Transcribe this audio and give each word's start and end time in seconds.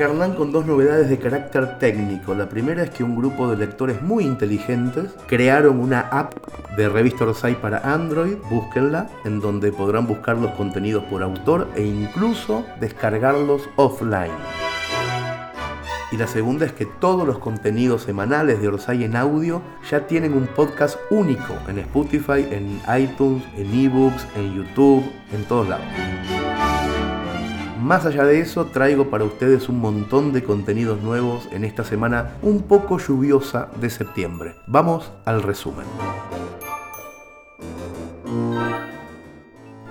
Hernán 0.00 0.34
con 0.34 0.52
dos 0.52 0.66
novedades 0.66 1.08
de 1.08 1.18
carácter 1.18 1.78
técnico. 1.78 2.34
La 2.34 2.48
primera 2.48 2.82
es 2.82 2.90
que 2.90 3.04
un 3.04 3.16
grupo 3.16 3.48
de 3.48 3.56
lectores 3.56 4.02
muy 4.02 4.24
inteligentes 4.24 5.10
crearon 5.26 5.80
una 5.80 6.00
app 6.00 6.34
de 6.76 6.88
revista 6.88 7.24
Orsay 7.24 7.54
para 7.54 7.78
Android, 7.78 8.36
búsquenla, 8.50 9.08
en 9.24 9.40
donde 9.40 9.72
podrán 9.72 10.06
buscar 10.06 10.36
los 10.38 10.52
contenidos 10.52 11.04
por 11.04 11.22
autor 11.22 11.68
e 11.74 11.82
incluso 11.82 12.64
descargarlos 12.80 13.68
offline. 13.76 14.32
Y 16.12 16.16
la 16.18 16.26
segunda 16.26 16.66
es 16.66 16.72
que 16.72 16.84
todos 16.84 17.26
los 17.26 17.38
contenidos 17.38 18.02
semanales 18.02 18.60
de 18.60 18.68
Orsay 18.68 19.04
en 19.04 19.16
audio 19.16 19.62
ya 19.90 20.06
tienen 20.06 20.34
un 20.34 20.46
podcast 20.46 20.98
único 21.10 21.54
en 21.68 21.78
Spotify, 21.78 22.46
en 22.50 22.80
iTunes, 22.98 23.42
en 23.56 23.86
eBooks, 23.86 24.26
en 24.36 24.54
YouTube, 24.54 25.04
en 25.32 25.44
todos 25.44 25.68
lados. 25.68 25.86
Más 27.82 28.06
allá 28.06 28.24
de 28.24 28.38
eso, 28.38 28.66
traigo 28.66 29.10
para 29.10 29.24
ustedes 29.24 29.68
un 29.68 29.80
montón 29.80 30.32
de 30.32 30.44
contenidos 30.44 31.02
nuevos 31.02 31.48
en 31.50 31.64
esta 31.64 31.82
semana 31.82 32.34
un 32.40 32.62
poco 32.62 32.98
lluviosa 32.98 33.70
de 33.80 33.90
septiembre. 33.90 34.54
Vamos 34.68 35.10
al 35.24 35.42
resumen. 35.42 35.86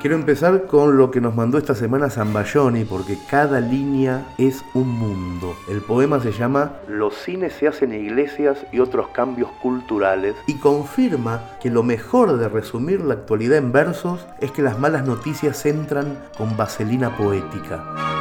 Quiero 0.01 0.15
empezar 0.15 0.65
con 0.65 0.97
lo 0.97 1.11
que 1.11 1.21
nos 1.21 1.35
mandó 1.35 1.59
esta 1.59 1.75
semana 1.75 2.09
Zambayoni, 2.09 2.85
porque 2.85 3.19
cada 3.29 3.59
línea 3.59 4.25
es 4.39 4.65
un 4.73 4.89
mundo. 4.89 5.55
El 5.69 5.81
poema 5.81 6.19
se 6.19 6.31
llama 6.31 6.71
Los 6.87 7.13
cines 7.13 7.53
se 7.53 7.67
hacen 7.67 7.93
iglesias 7.93 8.65
y 8.71 8.79
otros 8.79 9.09
cambios 9.09 9.51
culturales 9.61 10.33
y 10.47 10.55
confirma 10.55 11.51
que 11.61 11.69
lo 11.69 11.83
mejor 11.83 12.39
de 12.39 12.49
resumir 12.49 13.01
la 13.01 13.13
actualidad 13.13 13.59
en 13.59 13.71
versos 13.71 14.25
es 14.39 14.49
que 14.49 14.63
las 14.63 14.79
malas 14.79 15.05
noticias 15.05 15.63
entran 15.67 16.17
con 16.35 16.57
vaselina 16.57 17.15
poética. 17.15 18.20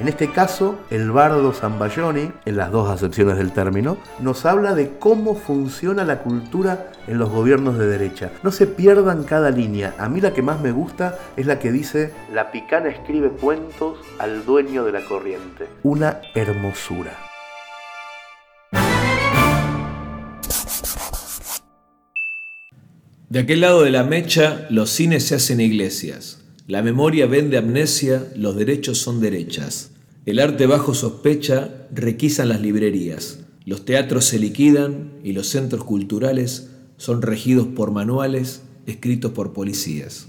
En 0.00 0.08
este 0.08 0.32
caso, 0.32 0.78
el 0.90 1.10
bardo 1.10 1.52
Zambayoni, 1.52 2.32
en 2.46 2.56
las 2.56 2.72
dos 2.72 2.88
acepciones 2.88 3.36
del 3.36 3.52
término, 3.52 3.98
nos 4.18 4.46
habla 4.46 4.74
de 4.74 4.96
cómo 4.98 5.34
funciona 5.34 6.04
la 6.04 6.22
cultura 6.22 6.90
en 7.06 7.18
los 7.18 7.28
gobiernos 7.28 7.76
de 7.76 7.86
derecha. 7.86 8.32
No 8.42 8.50
se 8.50 8.66
pierdan 8.66 9.24
cada 9.24 9.50
línea. 9.50 9.94
A 9.98 10.08
mí 10.08 10.22
la 10.22 10.32
que 10.32 10.40
más 10.40 10.58
me 10.62 10.72
gusta 10.72 11.18
es 11.36 11.44
la 11.44 11.58
que 11.58 11.70
dice, 11.70 12.14
la 12.32 12.50
picana 12.50 12.88
escribe 12.88 13.28
cuentos 13.28 13.98
al 14.18 14.46
dueño 14.46 14.86
de 14.86 14.92
la 14.92 15.04
corriente. 15.04 15.66
Una 15.82 16.22
hermosura. 16.34 17.18
De 23.28 23.40
aquel 23.40 23.60
lado 23.60 23.82
de 23.82 23.90
la 23.90 24.04
mecha, 24.04 24.66
los 24.70 24.88
cines 24.88 25.26
se 25.26 25.34
hacen 25.34 25.60
iglesias. 25.60 26.40
La 26.70 26.82
memoria 26.82 27.26
vende 27.26 27.58
amnesia, 27.58 28.28
los 28.36 28.54
derechos 28.56 28.98
son 28.98 29.20
derechas. 29.20 29.89
El 30.26 30.38
arte 30.38 30.66
bajo 30.66 30.94
sospecha 30.94 31.86
requisan 31.92 32.50
las 32.50 32.60
librerías. 32.60 33.40
Los 33.64 33.86
teatros 33.86 34.26
se 34.26 34.38
liquidan 34.38 35.12
y 35.24 35.32
los 35.32 35.48
centros 35.48 35.84
culturales 35.84 36.70
son 36.98 37.22
regidos 37.22 37.68
por 37.68 37.90
manuales 37.90 38.62
escritos 38.86 39.32
por 39.32 39.54
policías. 39.54 40.28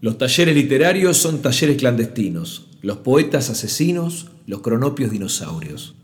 Los 0.00 0.18
talleres 0.18 0.56
literarios 0.56 1.16
son 1.16 1.40
talleres 1.42 1.76
clandestinos, 1.76 2.68
los 2.80 2.98
poetas 2.98 3.48
asesinos, 3.48 4.32
los 4.46 4.60
cronopios 4.60 5.12
dinosaurios. 5.12 5.94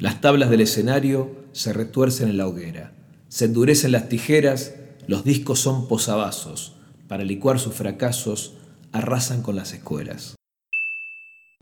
Las 0.00 0.20
tablas 0.20 0.50
del 0.50 0.62
escenario 0.62 1.30
se 1.52 1.72
retuercen 1.72 2.28
en 2.28 2.36
la 2.36 2.48
hoguera, 2.48 2.92
se 3.28 3.44
endurecen 3.44 3.92
las 3.92 4.08
tijeras, 4.08 4.74
los 5.06 5.22
discos 5.22 5.60
son 5.60 5.86
posavasos, 5.86 6.74
para 7.06 7.22
licuar 7.22 7.60
sus 7.60 7.74
fracasos, 7.74 8.54
arrasan 8.90 9.42
con 9.42 9.54
las 9.54 9.72
escuelas. 9.72 10.34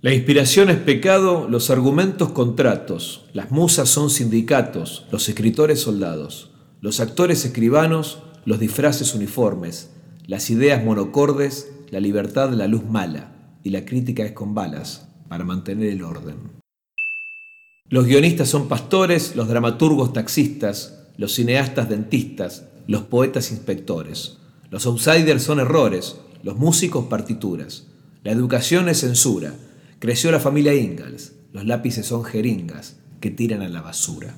La 0.02 0.12
inspiración 0.12 0.68
es 0.68 0.78
pecado, 0.78 1.46
los 1.48 1.70
argumentos 1.70 2.32
contratos, 2.32 3.26
las 3.34 3.52
musas 3.52 3.88
son 3.88 4.10
sindicatos, 4.10 5.06
los 5.12 5.28
escritores 5.28 5.80
soldados, 5.80 6.50
los 6.80 6.98
actores 6.98 7.44
escribanos, 7.44 8.18
los 8.44 8.58
disfraces 8.58 9.14
uniformes, 9.14 9.92
las 10.26 10.50
ideas 10.50 10.82
monocordes, 10.84 11.70
la 11.90 12.00
libertad 12.00 12.50
la 12.50 12.66
luz 12.66 12.82
mala, 12.84 13.56
y 13.62 13.70
la 13.70 13.84
crítica 13.84 14.24
es 14.24 14.32
con 14.32 14.56
balas, 14.56 15.06
para 15.28 15.44
mantener 15.44 15.90
el 15.90 16.02
orden. 16.02 16.50
Los 17.88 18.06
guionistas 18.06 18.48
son 18.48 18.66
pastores, 18.66 19.36
los 19.36 19.46
dramaturgos 19.46 20.12
taxistas, 20.12 21.10
los 21.16 21.32
cineastas 21.32 21.88
dentistas, 21.88 22.64
los 22.88 23.02
poetas 23.02 23.52
inspectores, 23.52 24.38
los 24.68 24.84
outsiders 24.84 25.44
son 25.44 25.60
errores, 25.60 26.16
los 26.42 26.56
músicos 26.56 27.04
partituras. 27.04 27.86
La 28.24 28.32
educación 28.32 28.88
es 28.88 28.98
censura. 28.98 29.54
Creció 30.02 30.32
la 30.32 30.40
familia 30.40 30.74
Ingalls. 30.74 31.34
Los 31.52 31.64
lápices 31.64 32.06
son 32.06 32.24
jeringas 32.24 32.96
que 33.20 33.30
tiran 33.30 33.62
a 33.62 33.68
la 33.68 33.82
basura. 33.82 34.34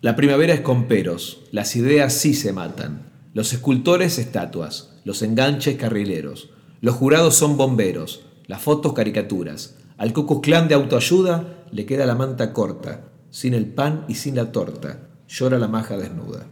La 0.00 0.14
primavera 0.14 0.54
es 0.54 0.60
con 0.60 0.86
peros. 0.86 1.42
Las 1.50 1.74
ideas 1.74 2.12
sí 2.14 2.32
se 2.32 2.52
matan. 2.52 3.10
Los 3.34 3.52
escultores 3.52 4.18
estatuas. 4.18 5.00
Los 5.04 5.22
enganches 5.22 5.76
carrileros. 5.76 6.50
Los 6.80 6.94
jurados 6.94 7.34
son 7.34 7.56
bomberos. 7.56 8.24
Las 8.46 8.62
fotos 8.62 8.92
caricaturas. 8.92 9.76
Al 9.98 10.12
Ku 10.12 10.40
clan 10.40 10.68
de 10.68 10.76
autoayuda 10.76 11.66
le 11.72 11.84
queda 11.84 12.06
la 12.06 12.14
manta 12.14 12.52
corta. 12.52 13.10
Sin 13.30 13.54
el 13.54 13.66
pan 13.66 14.04
y 14.06 14.14
sin 14.14 14.36
la 14.36 14.52
torta. 14.52 15.08
Llora 15.26 15.58
la 15.58 15.66
maja 15.66 15.96
desnuda. 15.96 16.46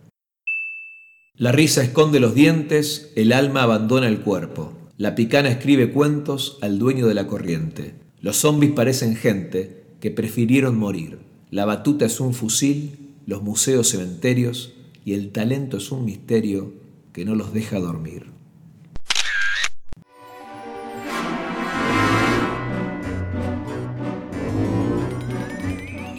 La 1.35 1.53
risa 1.53 1.85
esconde 1.85 2.19
los 2.19 2.35
dientes, 2.35 3.13
el 3.15 3.33
alma 3.33 3.63
abandona 3.63 4.09
el 4.09 4.23
cuerpo. 4.23 4.80
La 5.01 5.15
picana 5.15 5.49
escribe 5.49 5.93
cuentos 5.93 6.59
al 6.61 6.79
dueño 6.79 7.07
de 7.07 7.15
la 7.15 7.27
corriente. 7.27 7.95
Los 8.21 8.37
zombis 8.37 8.73
parecen 8.73 9.17
gente 9.17 9.87
que 9.99 10.11
prefirieron 10.11 10.79
morir. 10.79 11.21
La 11.49 11.65
batuta 11.65 12.05
es 12.05 12.21
un 12.21 12.35
fusil, 12.35 13.15
los 13.25 13.43
museos 13.43 13.89
cementerios 13.89 14.75
y 15.03 15.15
el 15.15 15.33
talento 15.33 15.79
es 15.79 15.91
un 15.91 16.05
misterio 16.05 16.75
que 17.15 17.25
no 17.25 17.35
los 17.35 17.55
deja 17.55 17.81
dormir. 17.81 18.27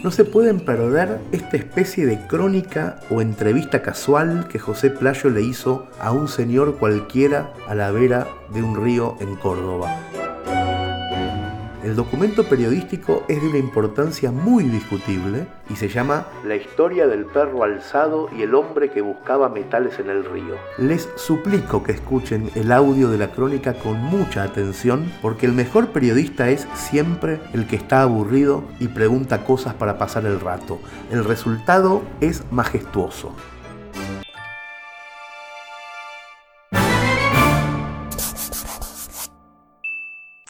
No 0.02 0.10
se 0.10 0.24
pueden 0.24 0.58
perder 0.58 1.20
esta 1.30 1.56
especie 1.56 2.06
de 2.06 2.26
crónica 2.26 2.98
o 3.08 3.20
entrevista 3.20 3.82
casual 3.82 4.48
que 4.48 4.58
José 4.58 4.90
Playo 4.90 5.30
le 5.30 5.42
hizo 5.42 5.86
a 6.00 6.10
un 6.10 6.26
señor 6.26 6.78
cualquiera 6.78 7.52
a 7.68 7.76
la 7.76 7.92
vera 7.92 8.26
de 8.52 8.64
un 8.64 8.82
río 8.82 9.16
en 9.20 9.36
Córdoba. 9.36 9.96
El 11.82 11.96
documento 11.96 12.44
periodístico 12.44 13.24
es 13.26 13.42
de 13.42 13.48
una 13.48 13.58
importancia 13.58 14.30
muy 14.30 14.62
discutible 14.62 15.48
y 15.68 15.74
se 15.74 15.88
llama 15.88 16.28
La 16.44 16.54
historia 16.54 17.08
del 17.08 17.26
perro 17.26 17.64
alzado 17.64 18.28
y 18.36 18.42
el 18.42 18.54
hombre 18.54 18.90
que 18.92 19.00
buscaba 19.00 19.48
metales 19.48 19.98
en 19.98 20.08
el 20.08 20.24
río. 20.24 20.54
Les 20.78 21.08
suplico 21.16 21.82
que 21.82 21.90
escuchen 21.90 22.50
el 22.54 22.70
audio 22.70 23.10
de 23.10 23.18
la 23.18 23.32
crónica 23.32 23.74
con 23.74 23.96
mucha 23.96 24.44
atención 24.44 25.12
porque 25.20 25.46
el 25.46 25.54
mejor 25.54 25.88
periodista 25.88 26.50
es 26.50 26.68
siempre 26.74 27.40
el 27.52 27.66
que 27.66 27.74
está 27.74 28.02
aburrido 28.02 28.62
y 28.78 28.86
pregunta 28.86 29.44
cosas 29.44 29.74
para 29.74 29.98
pasar 29.98 30.24
el 30.24 30.38
rato. 30.38 30.78
El 31.10 31.24
resultado 31.24 32.02
es 32.20 32.44
majestuoso. 32.52 33.34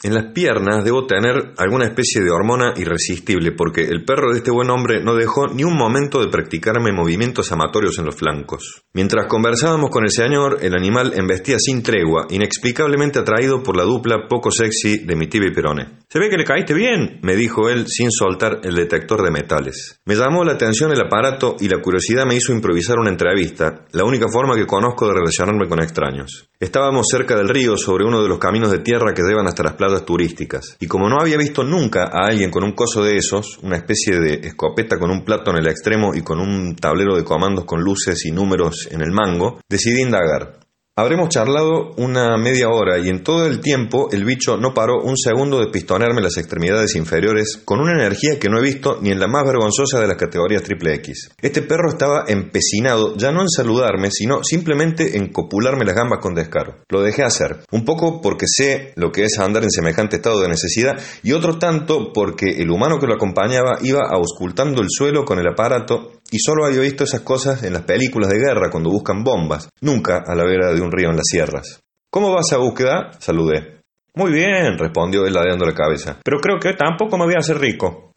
En 0.03 0.13
las 0.13 0.33
piernas 0.33 0.83
debo 0.83 1.07
tener 1.07 1.53
alguna 1.57 1.85
especie 1.85 2.21
de 2.21 2.29
hormona 2.29 2.73
irresistible 2.75 3.53
porque 3.53 3.83
el 3.85 4.03
perro 4.03 4.31
de 4.31 4.39
este 4.39 4.51
buen 4.51 4.69
hombre 4.69 5.01
no 5.01 5.15
dejó 5.15 5.47
ni 5.47 5.63
un 5.63 5.77
momento 5.77 6.19
de 6.19 6.27
practicarme 6.27 6.91
movimientos 6.91 7.53
amatorios 7.53 7.97
en 7.99 8.05
los 8.05 8.15
flancos. 8.17 8.83
Mientras 8.93 9.27
conversábamos 9.27 9.89
con 9.89 10.03
el 10.03 10.11
señor, 10.11 10.57
el 10.61 10.75
animal 10.75 11.13
embestía 11.15 11.57
sin 11.57 11.83
tregua, 11.83 12.27
inexplicablemente 12.29 13.19
atraído 13.19 13.63
por 13.63 13.77
la 13.77 13.83
dupla 13.83 14.27
poco 14.27 14.51
sexy 14.51 15.05
de 15.05 15.15
mi 15.15 15.27
tibia 15.27 15.49
y 15.49 15.53
Perone. 15.53 16.02
Se 16.13 16.19
ve 16.19 16.29
que 16.29 16.37
le 16.37 16.43
caíste 16.43 16.75
bien, 16.75 17.17
me 17.23 17.35
dijo 17.35 17.69
él 17.69 17.87
sin 17.87 18.11
soltar 18.11 18.59
el 18.61 18.75
detector 18.75 19.23
de 19.23 19.31
metales. 19.31 19.99
Me 20.05 20.13
llamó 20.13 20.43
la 20.43 20.53
atención 20.53 20.91
el 20.91 21.01
aparato 21.01 21.55
y 21.59 21.67
la 21.67 21.81
curiosidad 21.81 22.27
me 22.27 22.35
hizo 22.35 22.53
improvisar 22.53 22.99
una 22.99 23.09
entrevista, 23.09 23.85
la 23.93 24.03
única 24.03 24.27
forma 24.31 24.53
que 24.55 24.67
conozco 24.67 25.07
de 25.07 25.15
relacionarme 25.15 25.67
con 25.67 25.81
extraños. 25.81 26.47
Estábamos 26.59 27.07
cerca 27.09 27.35
del 27.35 27.49
río 27.49 27.77
sobre 27.77 28.05
uno 28.05 28.21
de 28.21 28.29
los 28.29 28.37
caminos 28.37 28.69
de 28.69 28.77
tierra 28.77 29.15
que 29.15 29.23
llevan 29.23 29.47
hasta 29.47 29.63
las 29.63 29.73
playas 29.73 30.05
turísticas. 30.05 30.77
Y 30.79 30.85
como 30.85 31.09
no 31.09 31.19
había 31.19 31.35
visto 31.35 31.63
nunca 31.63 32.03
a 32.03 32.27
alguien 32.27 32.51
con 32.51 32.63
un 32.63 32.73
coso 32.73 33.03
de 33.03 33.17
esos, 33.17 33.57
una 33.63 33.77
especie 33.77 34.19
de 34.19 34.47
escopeta 34.47 34.99
con 34.99 35.09
un 35.09 35.25
plato 35.25 35.49
en 35.49 35.57
el 35.57 35.67
extremo 35.67 36.13
y 36.13 36.21
con 36.21 36.39
un 36.39 36.75
tablero 36.75 37.15
de 37.15 37.23
comandos 37.23 37.65
con 37.65 37.81
luces 37.81 38.23
y 38.27 38.31
números 38.31 38.87
en 38.91 39.01
el 39.01 39.11
mango, 39.11 39.61
decidí 39.67 40.03
indagar. 40.03 40.62
Habremos 40.95 41.29
charlado 41.29 41.89
una 41.97 42.37
media 42.37 42.69
hora 42.69 42.99
y 42.99 43.09
en 43.09 43.23
todo 43.23 43.47
el 43.47 43.61
tiempo 43.61 44.09
el 44.11 44.25
bicho 44.25 44.57
no 44.57 44.75
paró 44.75 45.01
un 45.01 45.17
segundo 45.17 45.59
de 45.59 45.71
pistonearme 45.71 46.21
las 46.21 46.37
extremidades 46.37 46.93
inferiores 46.93 47.57
con 47.65 47.79
una 47.79 47.93
energía 47.93 48.37
que 48.39 48.47
no 48.47 48.59
he 48.59 48.61
visto 48.61 48.99
ni 49.01 49.09
en 49.09 49.19
la 49.19 49.27
más 49.27 49.43
vergonzosa 49.43 49.99
de 49.99 50.05
las 50.05 50.17
categorías 50.17 50.61
triple 50.61 50.93
X. 50.93 51.31
Este 51.41 51.63
perro 51.63 51.89
estaba 51.89 52.25
empecinado 52.27 53.17
ya 53.17 53.31
no 53.31 53.41
en 53.41 53.49
saludarme, 53.49 54.11
sino 54.11 54.43
simplemente 54.43 55.17
en 55.17 55.33
copularme 55.33 55.83
las 55.83 55.95
gambas 55.95 56.19
con 56.21 56.35
descaro. 56.35 56.83
Lo 56.89 57.01
dejé 57.01 57.23
hacer, 57.23 57.61
un 57.71 57.85
poco 57.85 58.21
porque 58.21 58.45
sé 58.47 58.93
lo 58.95 59.11
que 59.11 59.23
es 59.23 59.39
andar 59.39 59.63
en 59.63 59.71
semejante 59.71 60.17
estado 60.17 60.41
de 60.41 60.49
necesidad 60.49 61.01
y 61.23 61.31
otro 61.31 61.57
tanto 61.57 62.13
porque 62.13 62.61
el 62.61 62.69
humano 62.69 62.99
que 62.99 63.07
lo 63.07 63.15
acompañaba 63.15 63.79
iba 63.81 64.03
auscultando 64.11 64.83
el 64.83 64.89
suelo 64.91 65.25
con 65.25 65.39
el 65.39 65.47
aparato 65.47 66.11
y 66.31 66.39
solo 66.39 66.65
había 66.65 66.81
visto 66.81 67.03
esas 67.03 67.21
cosas 67.21 67.63
en 67.63 67.73
las 67.73 67.83
películas 67.83 68.29
de 68.29 68.39
guerra 68.39 68.69
cuando 68.71 68.89
buscan 68.89 69.23
bombas, 69.23 69.69
nunca 69.81 70.23
a 70.25 70.35
la 70.35 70.43
vera 70.43 70.73
de 70.73 70.81
un 70.81 70.91
río 70.91 71.09
en 71.09 71.17
las 71.17 71.27
sierras. 71.29 71.79
¿Cómo 72.11 72.31
va 72.31 72.41
esa 72.41 72.57
búsqueda? 72.57 73.11
Saludé. 73.19 73.81
Muy 74.15 74.31
bien, 74.31 74.77
respondió 74.77 75.25
él 75.25 75.33
ladeando 75.33 75.65
la 75.65 75.73
cabeza, 75.73 76.19
pero 76.23 76.37
creo 76.39 76.59
que 76.59 76.73
tampoco 76.73 77.17
me 77.17 77.25
voy 77.25 77.33
a 77.35 77.39
hacer 77.39 77.57
rico. 77.57 78.12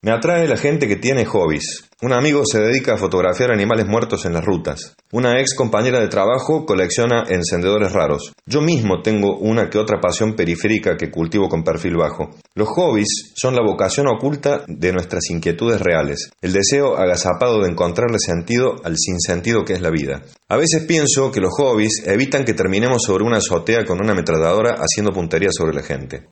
Me 0.00 0.12
atrae 0.12 0.46
la 0.46 0.56
gente 0.56 0.86
que 0.86 0.94
tiene 0.94 1.24
hobbies. 1.24 1.88
Un 2.02 2.12
amigo 2.12 2.44
se 2.46 2.60
dedica 2.60 2.94
a 2.94 2.98
fotografiar 2.98 3.50
animales 3.50 3.88
muertos 3.88 4.24
en 4.26 4.32
las 4.32 4.44
rutas. 4.44 4.94
Una 5.10 5.40
ex 5.40 5.56
compañera 5.56 5.98
de 5.98 6.06
trabajo 6.06 6.64
colecciona 6.64 7.24
encendedores 7.28 7.90
raros. 7.92 8.32
Yo 8.46 8.60
mismo 8.60 9.02
tengo 9.02 9.36
una 9.38 9.68
que 9.68 9.78
otra 9.78 9.98
pasión 9.98 10.36
periférica 10.36 10.96
que 10.96 11.10
cultivo 11.10 11.48
con 11.48 11.64
perfil 11.64 11.96
bajo. 11.96 12.30
Los 12.54 12.68
hobbies 12.68 13.32
son 13.34 13.56
la 13.56 13.64
vocación 13.64 14.06
oculta 14.06 14.62
de 14.68 14.92
nuestras 14.92 15.28
inquietudes 15.30 15.80
reales, 15.80 16.30
el 16.42 16.52
deseo 16.52 16.96
agazapado 16.96 17.62
de 17.62 17.70
encontrarle 17.70 18.20
sentido 18.20 18.76
al 18.84 18.96
sinsentido 18.96 19.64
que 19.64 19.72
es 19.72 19.80
la 19.80 19.90
vida. 19.90 20.22
A 20.48 20.56
veces 20.56 20.84
pienso 20.84 21.32
que 21.32 21.40
los 21.40 21.52
hobbies 21.54 22.04
evitan 22.06 22.44
que 22.44 22.54
terminemos 22.54 23.02
sobre 23.04 23.24
una 23.24 23.38
azotea 23.38 23.84
con 23.84 24.00
una 24.00 24.12
ametralladora 24.12 24.76
haciendo 24.78 25.10
puntería 25.10 25.50
sobre 25.50 25.74
la 25.74 25.82
gente. 25.82 26.28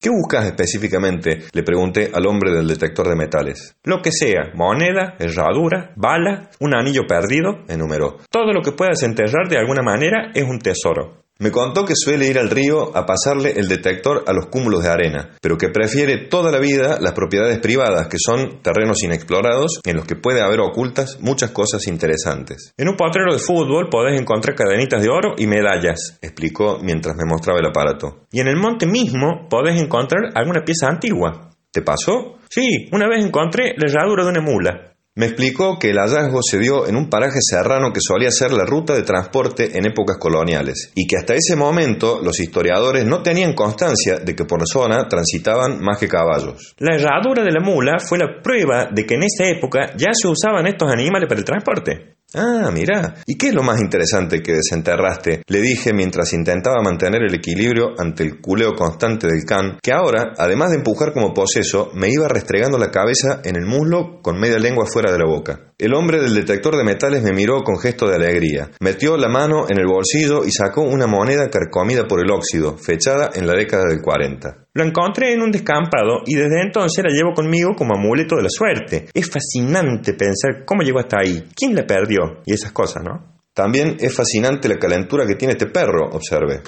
¿Qué 0.00 0.10
buscas 0.10 0.44
específicamente? 0.44 1.44
Le 1.52 1.62
pregunté 1.62 2.10
al 2.12 2.26
hombre 2.26 2.52
del 2.52 2.68
detector 2.68 3.08
de 3.08 3.16
metales. 3.16 3.76
Lo 3.82 4.02
que 4.02 4.12
sea, 4.12 4.52
moneda, 4.54 5.16
herradura, 5.18 5.92
bala, 5.96 6.50
un 6.60 6.74
anillo 6.74 7.06
perdido, 7.08 7.64
enumeró. 7.66 8.18
Todo 8.30 8.52
lo 8.52 8.60
que 8.62 8.72
puedas 8.72 9.02
enterrar 9.02 9.48
de 9.48 9.58
alguna 9.58 9.82
manera 9.82 10.30
es 10.34 10.44
un 10.44 10.58
tesoro. 10.58 11.25
Me 11.38 11.50
contó 11.50 11.84
que 11.84 11.92
suele 11.94 12.26
ir 12.28 12.38
al 12.38 12.48
río 12.48 12.96
a 12.96 13.04
pasarle 13.04 13.52
el 13.56 13.68
detector 13.68 14.24
a 14.26 14.32
los 14.32 14.46
cúmulos 14.46 14.82
de 14.82 14.88
arena, 14.88 15.36
pero 15.42 15.58
que 15.58 15.68
prefiere 15.68 16.28
toda 16.28 16.50
la 16.50 16.58
vida 16.58 16.98
las 16.98 17.12
propiedades 17.12 17.58
privadas, 17.58 18.06
que 18.08 18.16
son 18.18 18.62
terrenos 18.62 19.02
inexplorados 19.02 19.80
en 19.84 19.96
los 19.96 20.06
que 20.06 20.16
puede 20.16 20.40
haber 20.40 20.60
ocultas 20.60 21.18
muchas 21.20 21.50
cosas 21.50 21.86
interesantes. 21.88 22.72
En 22.78 22.88
un 22.88 22.96
potrero 22.96 23.34
de 23.34 23.38
fútbol 23.38 23.90
podés 23.90 24.18
encontrar 24.18 24.56
cadenitas 24.56 25.02
de 25.02 25.10
oro 25.10 25.34
y 25.36 25.46
medallas, 25.46 26.18
explicó 26.22 26.78
mientras 26.82 27.14
me 27.16 27.28
mostraba 27.28 27.60
el 27.60 27.66
aparato. 27.66 28.24
Y 28.32 28.40
en 28.40 28.48
el 28.48 28.56
monte 28.56 28.86
mismo 28.86 29.46
podés 29.50 29.78
encontrar 29.78 30.32
alguna 30.34 30.64
pieza 30.64 30.88
antigua. 30.88 31.50
¿Te 31.70 31.82
pasó? 31.82 32.38
Sí, 32.48 32.88
una 32.92 33.06
vez 33.06 33.22
encontré 33.22 33.74
la 33.76 33.90
herradura 33.90 34.24
de 34.24 34.30
una 34.30 34.40
mula. 34.40 34.95
Me 35.18 35.24
explicó 35.24 35.78
que 35.78 35.88
el 35.88 35.96
hallazgo 35.96 36.40
se 36.42 36.58
dio 36.58 36.86
en 36.86 36.94
un 36.94 37.08
paraje 37.08 37.38
serrano 37.40 37.90
que 37.90 38.00
solía 38.06 38.30
ser 38.30 38.52
la 38.52 38.66
ruta 38.66 38.92
de 38.92 39.02
transporte 39.02 39.78
en 39.78 39.86
épocas 39.86 40.18
coloniales, 40.18 40.92
y 40.94 41.06
que 41.06 41.16
hasta 41.16 41.32
ese 41.32 41.56
momento 41.56 42.20
los 42.22 42.38
historiadores 42.38 43.06
no 43.06 43.22
tenían 43.22 43.54
constancia 43.54 44.18
de 44.18 44.36
que 44.36 44.44
por 44.44 44.60
la 44.60 44.66
zona 44.66 45.08
transitaban 45.08 45.80
más 45.80 45.96
que 45.98 46.06
caballos. 46.06 46.74
La 46.76 46.96
herradura 46.96 47.42
de 47.42 47.50
la 47.50 47.60
mula 47.60 47.98
fue 47.98 48.18
la 48.18 48.42
prueba 48.42 48.90
de 48.92 49.06
que 49.06 49.14
en 49.14 49.22
esa 49.22 49.48
época 49.48 49.96
ya 49.96 50.10
se 50.12 50.28
usaban 50.28 50.66
estos 50.66 50.92
animales 50.92 51.26
para 51.26 51.40
el 51.40 51.46
transporte. 51.46 52.15
Ah, 52.34 52.70
mira. 52.72 53.14
¿Y 53.24 53.36
qué 53.38 53.48
es 53.48 53.54
lo 53.54 53.62
más 53.62 53.80
interesante 53.80 54.42
que 54.42 54.54
desenterraste? 54.54 55.42
Le 55.46 55.60
dije 55.60 55.92
mientras 55.92 56.32
intentaba 56.32 56.82
mantener 56.82 57.22
el 57.22 57.34
equilibrio 57.34 57.94
ante 57.98 58.24
el 58.24 58.40
culeo 58.40 58.74
constante 58.74 59.28
del 59.28 59.44
can, 59.44 59.78
que 59.80 59.92
ahora, 59.92 60.32
además 60.36 60.70
de 60.70 60.78
empujar 60.78 61.12
como 61.12 61.32
poseso, 61.32 61.90
me 61.94 62.10
iba 62.10 62.26
restregando 62.28 62.78
la 62.78 62.90
cabeza 62.90 63.40
en 63.44 63.56
el 63.56 63.64
muslo 63.64 64.20
con 64.22 64.40
media 64.40 64.58
lengua 64.58 64.86
fuera 64.92 65.12
de 65.12 65.18
la 65.18 65.26
boca. 65.26 65.72
El 65.78 65.92
hombre 65.92 66.18
del 66.22 66.34
detector 66.34 66.74
de 66.74 66.84
metales 66.84 67.22
me 67.22 67.34
miró 67.34 67.62
con 67.62 67.78
gesto 67.78 68.08
de 68.08 68.16
alegría. 68.16 68.70
Metió 68.80 69.18
la 69.18 69.28
mano 69.28 69.66
en 69.68 69.78
el 69.78 69.86
bolsillo 69.86 70.42
y 70.46 70.50
sacó 70.50 70.80
una 70.80 71.06
moneda 71.06 71.50
carcomida 71.50 72.06
por 72.08 72.20
el 72.20 72.30
óxido, 72.30 72.78
fechada 72.78 73.32
en 73.34 73.46
la 73.46 73.52
década 73.52 73.84
del 73.90 74.00
40. 74.00 74.68
Lo 74.72 74.82
encontré 74.82 75.34
en 75.34 75.42
un 75.42 75.50
descampado 75.50 76.22
y 76.24 76.34
desde 76.34 76.62
entonces 76.62 77.04
la 77.04 77.14
llevo 77.14 77.34
conmigo 77.34 77.74
como 77.76 77.94
amuleto 77.94 78.36
de 78.36 78.44
la 78.44 78.48
suerte. 78.48 79.08
Es 79.12 79.28
fascinante 79.28 80.14
pensar 80.14 80.64
cómo 80.64 80.80
llegó 80.80 80.98
hasta 80.98 81.18
ahí, 81.18 81.44
quién 81.54 81.74
la 81.74 81.86
perdió 81.86 82.40
y 82.46 82.54
esas 82.54 82.72
cosas, 82.72 83.04
¿no? 83.04 83.36
También 83.52 83.98
es 84.00 84.14
fascinante 84.14 84.70
la 84.70 84.78
calentura 84.78 85.26
que 85.26 85.34
tiene 85.34 85.52
este 85.52 85.66
perro, 85.66 86.08
observé. 86.10 86.62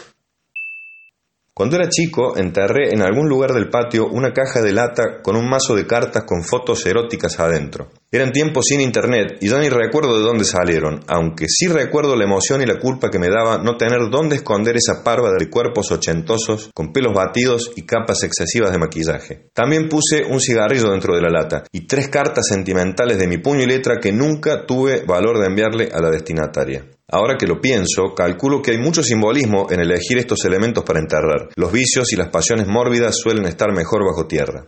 Cuando 1.59 1.75
era 1.75 1.89
chico, 1.89 2.37
enterré 2.37 2.95
en 2.95 3.03
algún 3.03 3.29
lugar 3.29 3.53
del 3.53 3.69
patio 3.69 4.07
una 4.07 4.33
caja 4.33 4.63
de 4.63 4.71
lata 4.71 5.21
con 5.25 5.35
un 5.35 5.51
mazo 5.51 5.75
de 5.75 5.89
cartas 5.89 6.23
con 6.23 6.45
fotos 6.45 6.87
eróticas 6.87 7.41
adentro. 7.41 7.91
Eran 8.13 8.31
tiempos 8.31 8.67
sin 8.69 8.81
internet 8.81 9.39
y 9.41 9.49
ya 9.49 9.59
ni 9.59 9.69
recuerdo 9.69 10.17
de 10.17 10.23
dónde 10.23 10.45
salieron, 10.45 11.01
aunque 11.09 11.47
sí 11.49 11.67
recuerdo 11.67 12.15
la 12.15 12.27
emoción 12.27 12.63
y 12.63 12.67
la 12.67 12.79
culpa 12.79 13.11
que 13.11 13.19
me 13.19 13.29
daba 13.29 13.59
no 13.59 13.77
tener 13.77 14.09
dónde 14.09 14.37
esconder 14.37 14.77
esa 14.77 15.03
parva 15.03 15.33
de 15.37 15.51
cuerpos 15.51 15.91
ochentosos 15.91 16.71
con 16.73 16.93
pelos 16.93 17.13
batidos 17.13 17.73
y 17.75 17.83
capas 17.83 18.23
excesivas 18.23 18.71
de 18.71 18.79
maquillaje. 18.79 19.51
También 19.53 19.89
puse 19.89 20.23
un 20.31 20.39
cigarrillo 20.39 20.93
dentro 20.93 21.17
de 21.17 21.23
la 21.23 21.29
lata 21.29 21.65
y 21.73 21.89
tres 21.89 22.07
cartas 22.07 22.47
sentimentales 22.47 23.19
de 23.19 23.27
mi 23.27 23.39
puño 23.39 23.65
y 23.65 23.67
letra 23.67 23.99
que 24.01 24.13
nunca 24.13 24.65
tuve 24.65 25.03
valor 25.05 25.41
de 25.41 25.47
enviarle 25.47 25.89
a 25.93 26.01
la 26.01 26.11
destinataria. 26.11 26.85
Ahora 27.11 27.39
que 27.39 27.47
lo 27.47 27.59
pienso, 27.59 28.15
calculo 28.15 28.61
que 28.61 28.73
hay 28.73 28.79
mucho 28.79 29.03
simbolismo 29.03 29.69
en 29.71 29.81
elegir 29.81 30.19
estos 30.19 30.45
elementos 30.45 30.85
para 30.85 31.01
enterrar. 31.01 31.49
Los 31.57 31.73
vicios 31.73 32.13
y 32.13 32.17
las 32.17 32.29
pasiones 32.29 32.69
mórbidas 32.69 33.17
suelen 33.17 33.47
estar 33.47 33.73
mejor 33.73 34.05
bajo 34.05 34.27
tierra. 34.27 34.67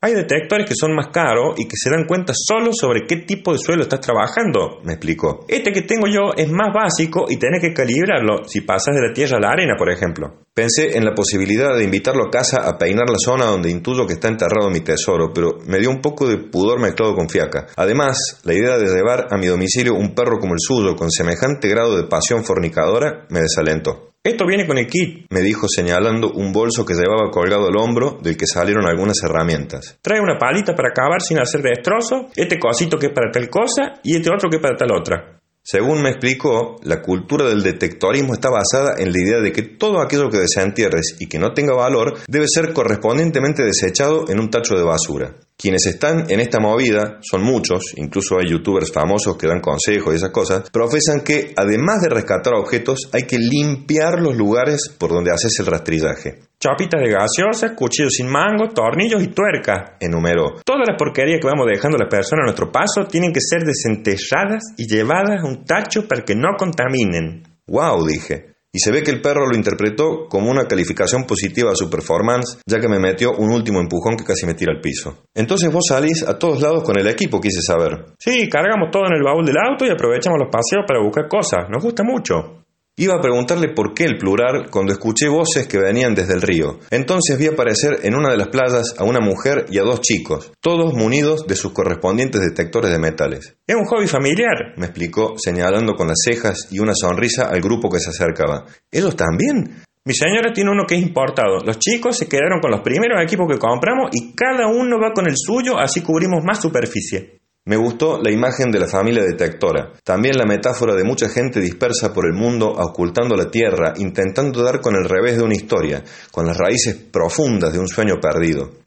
Hay 0.00 0.14
detectores 0.14 0.66
que 0.66 0.74
son 0.74 0.94
más 0.94 1.08
caros 1.08 1.54
y 1.58 1.68
que 1.68 1.76
se 1.76 1.90
dan 1.90 2.06
cuenta 2.06 2.32
solo 2.34 2.70
sobre 2.72 3.06
qué 3.06 3.16
tipo 3.18 3.52
de 3.52 3.58
suelo 3.58 3.82
estás 3.82 4.00
trabajando, 4.00 4.80
me 4.84 4.94
explicó. 4.94 5.44
Este 5.48 5.70
que 5.70 5.82
tengo 5.82 6.06
yo 6.06 6.32
es 6.34 6.50
más 6.50 6.72
básico 6.72 7.26
y 7.28 7.36
tenés 7.36 7.60
que 7.60 7.74
calibrarlo 7.74 8.44
si 8.44 8.62
pasas 8.62 8.94
de 8.94 9.08
la 9.08 9.12
tierra 9.12 9.36
a 9.36 9.40
la 9.40 9.50
arena, 9.50 9.74
por 9.76 9.90
ejemplo. 9.90 10.45
Pensé 10.56 10.96
en 10.96 11.04
la 11.04 11.12
posibilidad 11.12 11.76
de 11.76 11.84
invitarlo 11.84 12.24
a 12.24 12.30
casa 12.30 12.62
a 12.66 12.78
peinar 12.78 13.10
la 13.10 13.18
zona 13.22 13.44
donde 13.44 13.70
intuyo 13.70 14.06
que 14.06 14.14
está 14.14 14.28
enterrado 14.28 14.70
mi 14.70 14.80
tesoro, 14.80 15.30
pero 15.30 15.58
me 15.66 15.78
dio 15.78 15.90
un 15.90 16.00
poco 16.00 16.26
de 16.26 16.38
pudor 16.38 16.80
mezclado 16.80 17.14
con 17.14 17.28
fiaca. 17.28 17.66
Además, 17.76 18.40
la 18.42 18.54
idea 18.54 18.78
de 18.78 18.86
llevar 18.86 19.26
a 19.30 19.36
mi 19.36 19.48
domicilio 19.48 19.92
un 19.92 20.14
perro 20.14 20.38
como 20.38 20.54
el 20.54 20.58
suyo 20.58 20.96
con 20.96 21.10
semejante 21.10 21.68
grado 21.68 21.98
de 21.98 22.08
pasión 22.08 22.42
fornicadora 22.42 23.26
me 23.28 23.40
desalentó. 23.40 24.12
Esto 24.24 24.46
viene 24.46 24.66
con 24.66 24.78
el 24.78 24.86
kit, 24.86 25.26
me 25.28 25.42
dijo 25.42 25.68
señalando 25.68 26.32
un 26.32 26.54
bolso 26.54 26.86
que 26.86 26.94
llevaba 26.94 27.30
colgado 27.30 27.68
al 27.68 27.76
hombro 27.76 28.18
del 28.22 28.38
que 28.38 28.46
salieron 28.46 28.88
algunas 28.88 29.22
herramientas. 29.22 29.98
Trae 30.00 30.22
una 30.22 30.38
palita 30.38 30.74
para 30.74 30.94
cavar 30.94 31.20
sin 31.20 31.38
hacer 31.38 31.60
destrozo, 31.60 32.30
este 32.34 32.58
cosito 32.58 32.98
que 32.98 33.08
es 33.08 33.12
para 33.12 33.30
tal 33.30 33.50
cosa 33.50 34.00
y 34.02 34.16
este 34.16 34.30
otro 34.34 34.48
que 34.48 34.56
es 34.56 34.62
para 34.62 34.74
tal 34.74 34.88
otra. 34.98 35.36
Según 35.68 36.00
me 36.00 36.10
explicó, 36.10 36.76
la 36.84 37.02
cultura 37.02 37.44
del 37.48 37.64
detectorismo 37.64 38.34
está 38.34 38.50
basada 38.50 38.94
en 38.98 39.10
la 39.10 39.20
idea 39.20 39.40
de 39.40 39.50
que 39.50 39.62
todo 39.62 40.00
aquello 40.00 40.30
que 40.30 40.38
desentierres 40.38 41.16
y 41.18 41.26
que 41.26 41.40
no 41.40 41.54
tenga 41.54 41.74
valor 41.74 42.20
debe 42.28 42.46
ser 42.46 42.72
correspondientemente 42.72 43.64
desechado 43.64 44.26
en 44.28 44.38
un 44.38 44.48
tacho 44.48 44.76
de 44.76 44.84
basura. 44.84 45.34
Quienes 45.58 45.86
están 45.86 46.30
en 46.30 46.40
esta 46.40 46.60
movida, 46.60 47.18
son 47.22 47.42
muchos, 47.42 47.94
incluso 47.96 48.36
hay 48.38 48.50
youtubers 48.50 48.92
famosos 48.92 49.38
que 49.38 49.46
dan 49.46 49.60
consejos 49.60 50.12
y 50.12 50.16
esas 50.16 50.30
cosas, 50.30 50.68
profesan 50.70 51.22
que 51.22 51.54
además 51.56 52.02
de 52.02 52.10
rescatar 52.10 52.54
objetos 52.54 53.08
hay 53.12 53.22
que 53.22 53.38
limpiar 53.38 54.20
los 54.20 54.36
lugares 54.36 54.94
por 54.98 55.10
donde 55.10 55.30
haces 55.30 55.58
el 55.60 55.66
rastrillaje. 55.66 56.40
Chapitas 56.60 57.00
de 57.00 57.10
gaseosa, 57.10 57.74
cuchillos 57.74 58.14
sin 58.14 58.28
mango, 58.28 58.68
tornillos 58.74 59.22
y 59.22 59.28
tuerca, 59.28 59.96
enumeró. 59.98 60.60
Todas 60.64 60.88
las 60.88 60.98
porquerías 60.98 61.40
que 61.40 61.48
vamos 61.48 61.66
dejando 61.72 61.96
las 61.96 62.10
personas 62.10 62.42
a 62.42 62.46
nuestro 62.46 62.70
paso 62.70 63.06
tienen 63.08 63.32
que 63.32 63.40
ser 63.40 63.62
desenterradas 63.64 64.62
y 64.76 64.86
llevadas 64.86 65.42
a 65.42 65.46
un 65.46 65.64
tacho 65.64 66.06
para 66.06 66.22
que 66.22 66.34
no 66.34 66.48
contaminen. 66.58 67.44
¡Wow! 67.66 68.06
dije. 68.06 68.55
Y 68.76 68.78
se 68.78 68.92
ve 68.92 69.02
que 69.02 69.10
el 69.10 69.22
perro 69.22 69.46
lo 69.46 69.56
interpretó 69.56 70.28
como 70.28 70.50
una 70.50 70.66
calificación 70.66 71.24
positiva 71.24 71.70
a 71.70 71.74
su 71.74 71.88
performance, 71.88 72.58
ya 72.66 72.78
que 72.78 72.90
me 72.90 72.98
metió 72.98 73.32
un 73.32 73.50
último 73.50 73.80
empujón 73.80 74.18
que 74.18 74.24
casi 74.24 74.44
me 74.44 74.52
tira 74.52 74.74
al 74.74 74.82
piso. 74.82 75.24
Entonces 75.34 75.72
vos 75.72 75.84
salís 75.88 76.22
a 76.22 76.38
todos 76.38 76.60
lados 76.60 76.84
con 76.84 76.98
el 76.98 77.06
equipo, 77.06 77.40
quise 77.40 77.62
saber. 77.62 78.04
Sí, 78.18 78.50
cargamos 78.50 78.90
todo 78.92 79.06
en 79.06 79.16
el 79.16 79.22
baúl 79.22 79.46
del 79.46 79.56
auto 79.56 79.86
y 79.86 79.88
aprovechamos 79.88 80.38
los 80.38 80.50
paseos 80.52 80.84
para 80.86 81.00
buscar 81.02 81.26
cosas. 81.26 81.70
Nos 81.70 81.82
gusta 81.82 82.02
mucho. 82.04 82.65
Iba 82.98 83.16
a 83.16 83.20
preguntarle 83.20 83.74
por 83.74 83.92
qué 83.92 84.04
el 84.04 84.16
plural 84.16 84.70
cuando 84.70 84.94
escuché 84.94 85.28
voces 85.28 85.66
que 85.66 85.76
venían 85.76 86.14
desde 86.14 86.32
el 86.32 86.40
río. 86.40 86.78
Entonces 86.90 87.36
vi 87.36 87.46
aparecer 87.46 87.98
en 88.04 88.14
una 88.14 88.30
de 88.30 88.38
las 88.38 88.48
playas 88.48 88.94
a 88.96 89.04
una 89.04 89.20
mujer 89.20 89.66
y 89.68 89.78
a 89.78 89.82
dos 89.82 90.00
chicos, 90.00 90.50
todos 90.62 90.94
munidos 90.94 91.46
de 91.46 91.56
sus 91.56 91.72
correspondientes 91.72 92.40
detectores 92.40 92.90
de 92.90 92.98
metales. 92.98 93.58
Es 93.66 93.76
un 93.76 93.84
hobby 93.84 94.06
familiar, 94.06 94.72
me 94.78 94.86
explicó, 94.86 95.34
señalando 95.36 95.94
con 95.94 96.08
las 96.08 96.22
cejas 96.24 96.68
y 96.70 96.78
una 96.78 96.94
sonrisa 96.94 97.50
al 97.50 97.60
grupo 97.60 97.90
que 97.90 98.00
se 98.00 98.08
acercaba. 98.08 98.64
¿Ellos 98.90 99.14
también? 99.14 99.82
Mi 100.06 100.14
señora 100.14 100.54
tiene 100.54 100.70
uno 100.70 100.86
que 100.88 100.94
es 100.94 101.02
importado. 101.02 101.58
Los 101.66 101.78
chicos 101.78 102.16
se 102.16 102.28
quedaron 102.28 102.60
con 102.62 102.70
los 102.70 102.80
primeros 102.80 103.22
equipos 103.22 103.46
que 103.46 103.58
compramos 103.58 104.08
y 104.14 104.34
cada 104.34 104.68
uno 104.68 104.96
va 104.98 105.12
con 105.12 105.26
el 105.26 105.34
suyo, 105.36 105.78
así 105.78 106.00
cubrimos 106.00 106.42
más 106.42 106.62
superficie. 106.62 107.40
Me 107.66 107.76
gustó 107.76 108.22
la 108.22 108.30
imagen 108.30 108.70
de 108.70 108.78
la 108.78 108.86
familia 108.86 109.24
detectora, 109.24 109.92
también 110.04 110.36
la 110.36 110.46
metáfora 110.46 110.94
de 110.94 111.02
mucha 111.02 111.28
gente 111.28 111.60
dispersa 111.60 112.12
por 112.14 112.24
el 112.24 112.32
mundo 112.32 112.68
ocultando 112.68 113.34
la 113.34 113.50
tierra, 113.50 113.92
intentando 113.96 114.62
dar 114.62 114.80
con 114.80 114.94
el 114.94 115.08
revés 115.08 115.36
de 115.36 115.42
una 115.42 115.56
historia, 115.56 116.04
con 116.30 116.46
las 116.46 116.56
raíces 116.56 116.94
profundas 116.94 117.72
de 117.72 117.80
un 117.80 117.88
sueño 117.88 118.20
perdido. 118.20 118.85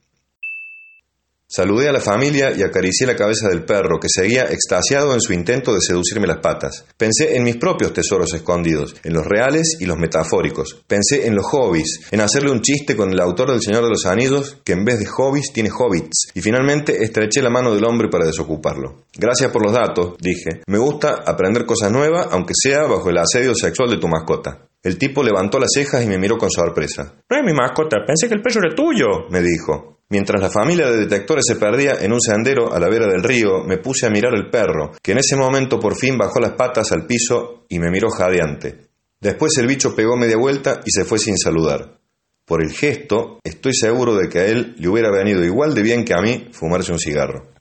Saludé 1.51 1.89
a 1.89 1.91
la 1.91 1.99
familia 1.99 2.51
y 2.55 2.61
acaricié 2.61 3.07
la 3.07 3.15
cabeza 3.15 3.49
del 3.49 3.65
perro, 3.65 3.99
que 3.99 4.07
seguía 4.07 4.43
extasiado 4.43 5.15
en 5.15 5.19
su 5.19 5.33
intento 5.33 5.73
de 5.73 5.81
seducirme 5.81 6.27
las 6.27 6.37
patas. 6.37 6.85
Pensé 6.95 7.35
en 7.37 7.43
mis 7.43 7.55
propios 7.55 7.91
tesoros 7.91 8.31
escondidos, 8.35 8.95
en 9.03 9.13
los 9.13 9.25
reales 9.25 9.77
y 9.79 9.87
los 9.87 9.97
metafóricos. 9.97 10.83
Pensé 10.85 11.25
en 11.25 11.33
los 11.33 11.47
hobbies, 11.47 12.01
en 12.11 12.21
hacerle 12.21 12.51
un 12.51 12.61
chiste 12.61 12.95
con 12.95 13.11
el 13.11 13.19
autor 13.19 13.49
del 13.49 13.63
Señor 13.63 13.81
de 13.81 13.89
los 13.89 14.05
Anillos, 14.05 14.57
que 14.63 14.73
en 14.73 14.85
vez 14.85 14.99
de 14.99 15.07
hobbies 15.07 15.51
tiene 15.51 15.71
hobbits. 15.71 16.29
Y 16.35 16.41
finalmente 16.41 17.03
estreché 17.03 17.41
la 17.41 17.49
mano 17.49 17.73
del 17.73 17.83
hombre 17.83 18.09
para 18.09 18.27
desocuparlo. 18.27 19.05
Gracias 19.17 19.49
por 19.51 19.63
los 19.63 19.73
datos, 19.73 20.17
dije. 20.19 20.61
Me 20.67 20.77
gusta 20.77 21.23
aprender 21.25 21.65
cosas 21.65 21.91
nuevas, 21.91 22.27
aunque 22.29 22.53
sea 22.55 22.83
bajo 22.83 23.09
el 23.09 23.17
asedio 23.17 23.55
sexual 23.55 23.89
de 23.89 23.97
tu 23.97 24.07
mascota. 24.07 24.67
El 24.83 24.99
tipo 24.99 25.23
levantó 25.23 25.57
las 25.57 25.71
cejas 25.73 26.03
y 26.05 26.07
me 26.07 26.19
miró 26.19 26.37
con 26.37 26.51
sorpresa. 26.51 27.15
No 27.27 27.37
es 27.37 27.43
mi 27.43 27.53
mascota, 27.53 27.97
pensé 28.05 28.27
que 28.27 28.35
el 28.35 28.43
perro 28.43 28.61
era 28.63 28.75
tuyo, 28.75 29.27
me 29.31 29.41
dijo. 29.41 29.98
Mientras 30.11 30.41
la 30.41 30.49
familia 30.49 30.89
de 30.89 30.97
detectores 30.97 31.45
se 31.47 31.55
perdía 31.55 31.93
en 32.01 32.11
un 32.11 32.19
sendero 32.19 32.73
a 32.73 32.79
la 32.79 32.89
vera 32.89 33.05
del 33.05 33.21
río, 33.21 33.63
me 33.63 33.77
puse 33.77 34.07
a 34.07 34.09
mirar 34.09 34.33
el 34.33 34.49
perro, 34.49 34.93
que 35.03 35.11
en 35.11 35.19
ese 35.19 35.35
momento 35.35 35.79
por 35.79 35.95
fin 35.95 36.17
bajó 36.17 36.39
las 36.39 36.53
patas 36.53 36.91
al 36.91 37.05
piso 37.05 37.65
y 37.69 37.77
me 37.77 37.91
miró 37.91 38.09
jadeante. 38.09 38.89
Después 39.21 39.55
el 39.59 39.67
bicho 39.67 39.95
pegó 39.95 40.17
media 40.17 40.37
vuelta 40.37 40.79
y 40.83 40.89
se 40.89 41.05
fue 41.05 41.19
sin 41.19 41.37
saludar. 41.37 41.99
Por 42.43 42.63
el 42.63 42.71
gesto, 42.71 43.39
estoy 43.43 43.73
seguro 43.75 44.15
de 44.15 44.29
que 44.29 44.39
a 44.39 44.45
él 44.47 44.73
le 44.79 44.87
hubiera 44.87 45.11
venido 45.11 45.43
igual 45.43 45.75
de 45.75 45.83
bien 45.83 46.03
que 46.03 46.15
a 46.15 46.21
mí 46.23 46.49
fumarse 46.53 46.91
un 46.91 46.97
cigarro. 46.97 47.58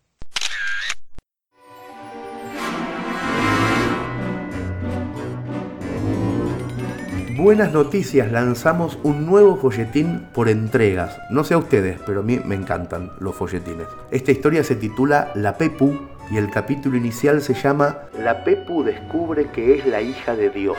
Buenas 7.38 7.72
noticias, 7.72 8.32
lanzamos 8.32 8.98
un 9.04 9.24
nuevo 9.24 9.54
folletín 9.54 10.26
por 10.34 10.48
entregas. 10.48 11.20
No 11.30 11.44
sé 11.44 11.54
a 11.54 11.58
ustedes, 11.58 11.96
pero 12.04 12.18
a 12.18 12.22
mí 12.24 12.40
me 12.44 12.56
encantan 12.56 13.12
los 13.20 13.36
folletines. 13.36 13.86
Esta 14.10 14.32
historia 14.32 14.64
se 14.64 14.74
titula 14.74 15.30
La 15.36 15.56
Pepu 15.56 15.96
y 16.32 16.36
el 16.36 16.50
capítulo 16.50 16.96
inicial 16.96 17.40
se 17.40 17.54
llama 17.54 17.98
La 18.18 18.42
Pepu 18.42 18.82
descubre 18.82 19.52
que 19.52 19.76
es 19.76 19.86
la 19.86 20.00
hija 20.02 20.34
de 20.34 20.50
Dios 20.50 20.76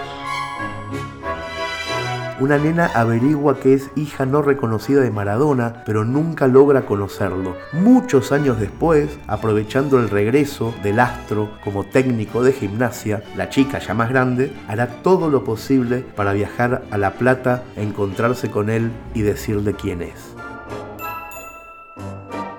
una 2.39 2.57
nena 2.57 2.87
averigua 2.93 3.59
que 3.59 3.73
es 3.73 3.89
hija 3.95 4.25
no 4.25 4.41
reconocida 4.41 5.01
de 5.01 5.11
Maradona, 5.11 5.83
pero 5.85 6.05
nunca 6.05 6.47
logra 6.47 6.85
conocerlo. 6.85 7.55
Muchos 7.73 8.31
años 8.31 8.59
después, 8.59 9.19
aprovechando 9.27 9.99
el 9.99 10.09
regreso 10.09 10.73
del 10.83 10.99
astro 10.99 11.49
como 11.63 11.83
técnico 11.83 12.43
de 12.43 12.53
gimnasia, 12.53 13.23
la 13.35 13.49
chica 13.49 13.79
ya 13.79 13.93
más 13.93 14.09
grande 14.09 14.53
hará 14.67 14.87
todo 15.01 15.29
lo 15.29 15.43
posible 15.43 16.05
para 16.15 16.33
viajar 16.33 16.83
a 16.91 16.97
La 16.97 17.13
Plata, 17.13 17.63
encontrarse 17.75 18.49
con 18.49 18.69
él 18.69 18.91
y 19.13 19.21
decirle 19.21 19.73
quién 19.73 20.01
es. 20.01 20.28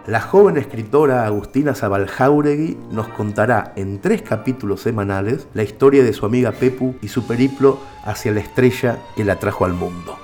La 0.06 0.22
joven 0.22 0.56
escritora 0.56 1.26
Agustina 1.26 1.74
Zabaljauregui 1.74 2.78
nos 2.90 3.08
contará 3.08 3.74
en 3.76 4.00
tres 4.00 4.22
capítulos 4.22 4.80
semanales 4.80 5.46
la 5.52 5.62
historia 5.62 6.02
de 6.02 6.14
su 6.14 6.24
amiga 6.24 6.52
Pepu 6.52 6.94
y 7.02 7.08
su 7.08 7.26
periplo 7.26 7.78
hacia 8.04 8.32
la 8.32 8.40
estrella 8.40 8.98
que 9.14 9.24
la 9.24 9.36
trajo 9.36 9.66
al 9.66 9.74
mundo. 9.74 10.18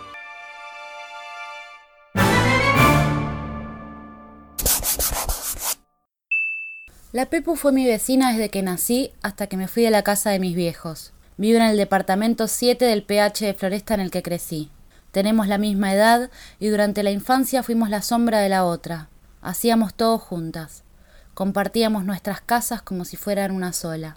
La 7.13 7.27
Pepu 7.27 7.55
fue 7.57 7.73
mi 7.73 7.87
vecina 7.87 8.33
desde 8.33 8.49
que 8.49 8.63
nací 8.63 9.13
hasta 9.23 9.47
que 9.47 9.59
me 9.59 9.69
fui 9.69 9.83
de 9.83 9.91
la 9.91 10.03
casa 10.03 10.31
de 10.31 10.39
mis 10.39 10.57
viejos. 10.57 11.13
Vivo 11.37 11.59
en 11.59 11.65
el 11.65 11.77
departamento 11.77 12.49
7 12.49 12.83
del 12.87 13.03
PH 13.03 13.45
de 13.45 13.55
Floresta 13.55 13.93
en 13.93 14.01
el 14.01 14.11
que 14.11 14.23
crecí. 14.23 14.71
Tenemos 15.13 15.49
la 15.49 15.59
misma 15.59 15.93
edad 15.93 16.31
y 16.59 16.69
durante 16.69 17.03
la 17.03 17.11
infancia 17.11 17.63
fuimos 17.63 17.91
la 17.91 18.01
sombra 18.01 18.41
de 18.41 18.49
la 18.49 18.65
otra. 18.65 19.11
Hacíamos 19.47 19.95
todo 19.95 20.19
juntas. 20.19 20.83
Compartíamos 21.35 22.05
nuestras 22.05 22.41
casas 22.41 22.83
como 22.83 23.05
si 23.05 23.17
fueran 23.17 23.53
una 23.53 23.73
sola. 23.73 24.17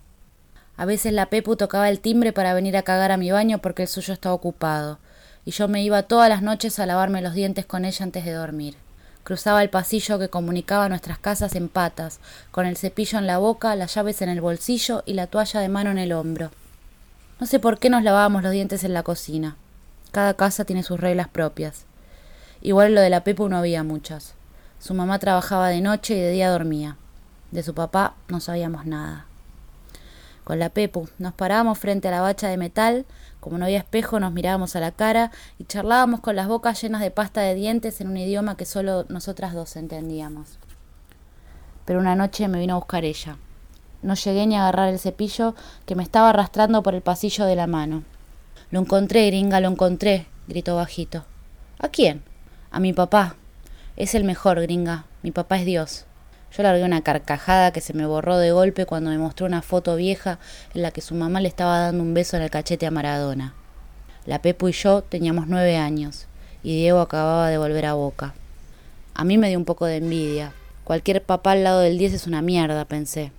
A 0.75 0.86
veces 0.86 1.13
la 1.13 1.27
Pepu 1.27 1.55
tocaba 1.55 1.88
el 1.88 2.00
timbre 2.00 2.33
para 2.33 2.55
venir 2.55 2.75
a 2.75 2.81
cagar 2.81 3.12
a 3.12 3.17
mi 3.17 3.29
baño 3.29 3.59
porque 3.59 3.83
el 3.83 3.88
suyo 3.88 4.12
estaba 4.12 4.33
ocupado, 4.33 4.98
y 5.45 5.51
yo 5.51 5.67
me 5.67 5.83
iba 5.83 6.01
todas 6.01 6.29
las 6.29 6.41
noches 6.41 6.79
a 6.79 6.88
lavarme 6.88 7.21
los 7.21 7.36
dientes 7.36 7.67
con 7.67 7.86
ella 7.86 8.03
antes 8.03 8.25
de 8.25 8.31
dormir. 8.31 8.75
Cruzaba 9.24 9.62
el 9.62 9.69
pasillo 9.69 10.17
que 10.17 10.29
comunicaba 10.29 10.89
nuestras 10.89 11.19
casas 11.19 11.53
en 11.53 11.69
patas, 11.69 12.19
con 12.50 12.65
el 12.65 12.75
cepillo 12.75 13.19
en 13.19 13.27
la 13.27 13.38
boca, 13.38 13.75
las 13.75 13.93
llaves 13.93 14.24
en 14.24 14.29
el 14.29 14.41
bolsillo 14.41 15.03
y 15.05 15.13
la 15.13 15.27
toalla 15.27 15.59
de 15.59 15.69
mano 15.69 15.91
en 15.91 16.00
el 16.00 16.12
hombro. 16.12 16.50
No 17.39 17.45
sé 17.45 17.59
por 17.59 17.77
qué 17.77 17.91
nos 17.91 18.01
lavábamos 18.01 18.41
los 18.41 18.51
dientes 18.51 18.83
en 18.83 18.95
la 18.95 19.03
cocina. 19.03 19.57
Cada 20.12 20.33
casa 20.33 20.65
tiene 20.65 20.81
sus 20.81 21.00
reglas 21.00 21.27
propias. 21.27 21.86
Igual 22.63 22.95
lo 22.95 23.01
de 23.01 23.12
la 23.12 23.24
Pepu 23.24 23.48
no 23.48 23.57
había 23.57 23.83
muchas. 23.83 24.33
Su 24.79 24.93
mamá 24.93 25.19
trabajaba 25.19 25.67
de 25.67 25.81
noche 25.81 26.15
y 26.15 26.21
de 26.21 26.31
día 26.31 26.50
dormía. 26.50 26.95
De 27.51 27.63
su 27.63 27.74
papá 27.74 28.15
no 28.29 28.39
sabíamos 28.39 28.86
nada. 28.86 29.25
Con 30.45 30.57
la 30.57 30.69
Pepu 30.69 31.09
nos 31.19 31.33
parábamos 31.33 31.77
frente 31.77 32.07
a 32.07 32.12
la 32.12 32.21
bacha 32.21 32.48
de 32.48 32.57
metal, 32.57 33.05
como 33.41 33.57
no 33.57 33.65
había 33.65 33.77
espejo 33.77 34.19
nos 34.19 34.31
mirábamos 34.31 34.75
a 34.75 34.79
la 34.79 34.91
cara 34.91 35.31
y 35.59 35.65
charlábamos 35.65 36.21
con 36.21 36.36
las 36.36 36.48
bocas 36.48 36.81
llenas 36.81 37.01
de 37.01 37.12
pasta 37.12 37.41
de 37.41 37.55
dientes 37.55 38.00
en 38.00 38.07
un 38.07 38.17
idioma 38.17 38.55
que 38.55 38.65
solo 38.65 39.05
nosotras 39.09 39.53
dos 39.53 39.75
entendíamos. 39.75 40.57
Pero 41.83 42.00
una 42.00 42.15
noche 42.15 42.48
me 42.48 42.59
vino 42.59 42.74
a 42.75 42.77
buscar 42.77 43.03
ella. 43.03 43.38
No 44.01 44.13
llegué 44.13 44.48
ni 44.48 44.55
a 44.55 44.62
agarrar 44.62 44.88
el 44.89 45.00
cepillo 45.00 45.55
que 45.86 45.95
me 45.95 46.03
estaba 46.03 46.29
arrastrando 46.29 46.81
por 46.83 46.95
el 46.95 47.01
pasillo 47.01 47.45
de 47.45 47.55
la 47.55 47.67
mano. 47.67 48.03
Lo 48.71 48.79
encontré, 48.79 49.27
gringa, 49.27 49.59
lo 49.59 49.67
encontré, 49.67 50.27
gritó 50.48 50.77
bajito. 50.77 51.25
¿A 51.79 51.89
quién? 51.89 52.24
A 52.71 52.79
mi 52.79 52.93
papá, 52.93 53.36
es 54.00 54.15
el 54.15 54.24
mejor, 54.24 54.62
gringa. 54.62 55.06
Mi 55.24 55.32
papá 55.32 55.58
es 55.58 55.65
Dios. 55.65 56.06
Yo 56.56 56.63
largué 56.63 56.84
una 56.86 57.01
carcajada 57.01 57.72
que 57.72 57.82
se 57.82 57.94
me 57.94 58.06
borró 58.06 58.38
de 58.38 58.53
golpe 58.53 58.86
cuando 58.86 59.10
me 59.10 59.18
mostró 59.18 59.46
una 59.46 59.62
foto 59.62 59.98
vieja 59.98 60.39
en 60.74 60.82
la 60.82 60.91
que 60.91 61.01
su 61.01 61.13
mamá 61.15 61.41
le 61.41 61.50
estaba 61.50 61.79
dando 61.79 62.01
un 62.01 62.13
beso 62.13 62.38
en 62.38 62.44
el 62.44 62.50
cachete 62.50 62.88
a 62.88 62.91
Maradona. 62.91 63.53
La 64.25 64.41
Pepu 64.41 64.70
y 64.70 64.72
yo 64.72 65.01
teníamos 65.01 65.48
nueve 65.48 65.75
años, 65.75 66.27
y 66.63 66.77
Diego 66.77 67.01
acababa 67.01 67.50
de 67.50 67.58
volver 67.58 67.86
a 67.86 67.94
Boca. 67.94 68.34
A 69.13 69.25
mí 69.25 69.38
me 69.38 69.50
dio 69.50 69.60
un 69.60 69.65
poco 69.65 69.86
de 69.86 69.98
envidia. 69.98 70.53
Cualquier 70.86 71.22
papá 71.22 71.51
al 71.51 71.65
lado 71.65 71.82
del 71.82 71.98
diez 71.98 72.13
es 72.13 72.25
una 72.25 72.41
mierda, 72.41 72.86
pensé. 72.86 73.34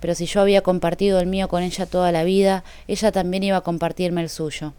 Pero 0.00 0.16
si 0.16 0.26
yo 0.26 0.40
había 0.40 0.60
compartido 0.60 1.20
el 1.20 1.26
mío 1.26 1.48
con 1.48 1.62
ella 1.62 1.86
toda 1.86 2.10
la 2.10 2.24
vida, 2.24 2.64
ella 2.88 3.12
también 3.12 3.44
iba 3.44 3.58
a 3.58 3.62
compartirme 3.62 4.22
el 4.22 4.28
suyo. 4.28 4.74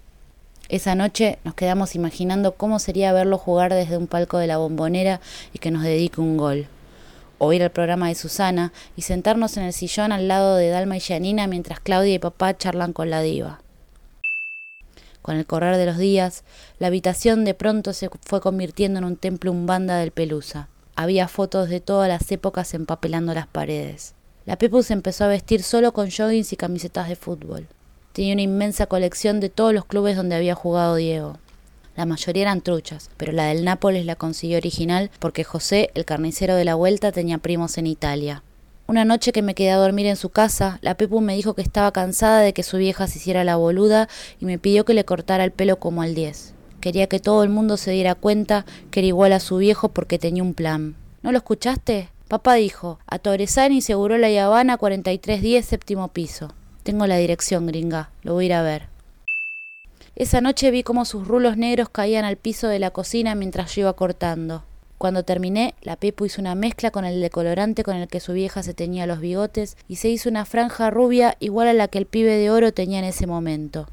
Esa 0.68 0.96
noche 0.96 1.38
nos 1.44 1.54
quedamos 1.54 1.94
imaginando 1.96 2.56
cómo 2.56 2.80
sería 2.80 3.14
verlo 3.14 3.38
jugar 3.38 3.74
desde 3.74 3.98
un 3.98 4.08
palco 4.08 4.40
de 4.40 4.48
la 4.48 4.58
bombonera 4.58 5.22
y 5.54 5.60
que 5.60 5.70
nos 5.70 5.84
dedique 5.84 6.20
un 6.20 6.38
gol. 6.38 6.68
O 7.38 7.54
ir 7.54 7.62
al 7.62 7.70
programa 7.70 8.08
de 8.08 8.16
Susana 8.16 8.74
y 8.96 9.04
sentarnos 9.04 9.58
en 9.58 9.64
el 9.64 9.74
sillón 9.74 10.12
al 10.12 10.28
lado 10.28 10.56
de 10.56 10.70
Dalma 10.70 10.98
y 10.98 11.02
Janina 11.02 11.46
mientras 11.46 11.80
Claudia 11.80 12.16
y 12.16 12.20
papá 12.20 12.58
charlan 12.58 12.94
con 12.94 13.12
la 13.12 13.22
diva. 13.22 13.62
Con 15.22 15.38
el 15.38 15.46
correr 15.46 15.78
de 15.78 15.86
los 15.86 15.98
días, 15.98 16.44
la 16.80 16.88
habitación 16.88 17.46
de 17.46 17.54
pronto 17.54 17.94
se 17.94 18.10
fue 18.26 18.42
convirtiendo 18.42 19.00
en 19.00 19.06
un 19.06 19.18
templo 19.18 19.52
umbanda 19.52 19.98
del 19.98 20.12
Pelusa. 20.12 20.70
Había 20.96 21.28
fotos 21.28 21.70
de 21.70 21.82
todas 21.82 22.08
las 22.08 22.32
épocas 22.32 22.74
empapelando 22.74 23.34
las 23.34 23.48
paredes. 23.48 24.16
La 24.46 24.58
Pepu 24.58 24.82
se 24.82 24.94
empezó 24.94 25.26
a 25.26 25.30
vestir 25.30 25.62
solo 25.62 25.94
con 25.94 26.10
joggings 26.10 26.54
y 26.54 26.56
camisetas 26.56 27.10
de 27.10 27.16
fútbol. 27.16 27.68
Tenía 28.16 28.32
una 28.32 28.44
inmensa 28.44 28.86
colección 28.86 29.42
de 29.42 29.50
todos 29.50 29.74
los 29.74 29.84
clubes 29.84 30.16
donde 30.16 30.36
había 30.36 30.56
jugado 30.56 30.96
Diego. 30.96 31.38
La 31.98 32.06
mayoría 32.06 32.44
eran 32.44 32.62
truchas, 32.62 33.10
pero 33.18 33.34
la 33.34 33.48
del 33.48 33.66
Nápoles 33.66 34.06
la 34.06 34.16
consiguió 34.16 34.56
original 34.56 35.12
porque 35.20 35.44
José, 35.44 35.90
el 35.96 36.06
carnicero 36.06 36.56
de 36.56 36.64
la 36.64 36.76
vuelta, 36.76 37.12
tenía 37.12 37.40
primos 37.40 37.78
en 37.78 37.88
Italia. 37.88 38.42
Una 38.88 39.04
noche 39.04 39.34
que 39.34 39.42
me 39.42 39.54
quedé 39.54 39.72
a 39.72 39.76
dormir 39.76 40.06
en 40.06 40.16
su 40.16 40.30
casa, 40.30 40.80
la 40.82 40.96
Pepu 40.96 41.20
me 41.20 41.36
dijo 41.36 41.56
que 41.56 41.62
estaba 41.62 41.92
cansada 41.92 42.40
de 42.40 42.54
que 42.54 42.64
su 42.64 42.78
vieja 42.78 43.06
se 43.08 43.18
hiciera 43.18 43.44
la 43.44 43.58
boluda 43.58 44.08
y 44.40 44.46
me 44.46 44.60
pidió 44.60 44.86
que 44.86 44.94
le 44.94 45.04
cortara 45.04 45.44
el 45.44 45.52
pelo 45.52 45.78
como 45.80 46.02
al 46.02 46.16
10. 46.16 46.54
Quería 46.80 47.08
que 47.08 47.20
todo 47.20 47.44
el 47.44 47.50
mundo 47.50 47.76
se 47.76 47.92
diera 47.92 48.16
cuenta 48.16 48.66
que 48.92 49.02
era 49.02 49.08
igual 49.08 49.34
a 49.34 49.42
su 49.42 49.58
viejo 49.58 49.90
porque 49.90 50.20
tenía 50.20 50.42
un 50.42 50.54
plan. 50.54 50.96
¿No 51.22 51.34
lo 51.34 51.38
escuchaste? 51.40 52.08
Papá 52.30 52.54
dijo, 52.54 52.98
a 53.08 53.20
Torresani 53.20 53.82
seguró 53.82 54.18
la 54.18 54.30
Yavana 54.30 54.78
4310 54.78 55.66
séptimo 55.66 56.08
piso. 56.08 56.54
Tengo 56.86 57.08
la 57.08 57.18
dirección, 57.18 57.66
gringa. 57.66 58.12
Lo 58.22 58.34
voy 58.36 58.44
a 58.44 58.46
ir 58.46 58.54
a 58.54 58.62
ver. 58.62 58.84
Esa 60.16 60.40
noche 60.40 60.70
vi 60.70 60.84
cómo 60.84 61.04
sus 61.06 61.28
rulos 61.28 61.58
negros 61.58 61.90
caían 61.90 62.26
al 62.26 62.38
piso 62.38 62.68
de 62.68 62.78
la 62.78 62.92
cocina 62.92 63.34
mientras 63.34 63.74
yo 63.74 63.82
iba 63.82 63.94
cortando. 63.94 64.64
Cuando 65.00 65.24
terminé, 65.24 65.74
la 65.82 65.96
Pepu 65.96 66.28
hizo 66.28 66.42
una 66.42 66.54
mezcla 66.54 66.92
con 66.92 67.04
el 67.04 67.22
decolorante 67.22 67.82
con 67.82 67.96
el 67.96 68.08
que 68.08 68.20
su 68.20 68.34
vieja 68.34 68.62
se 68.62 68.76
teñía 68.76 69.08
los 69.08 69.20
bigotes 69.20 69.78
y 69.88 69.96
se 69.96 70.10
hizo 70.10 70.30
una 70.30 70.46
franja 70.46 70.92
rubia 70.92 71.38
igual 71.40 71.70
a 71.70 71.74
la 71.74 71.88
que 71.88 71.98
el 71.98 72.06
pibe 72.06 72.38
de 72.38 72.52
oro 72.52 72.72
tenía 72.72 73.00
en 73.00 73.06
ese 73.06 73.26
momento. 73.26 73.88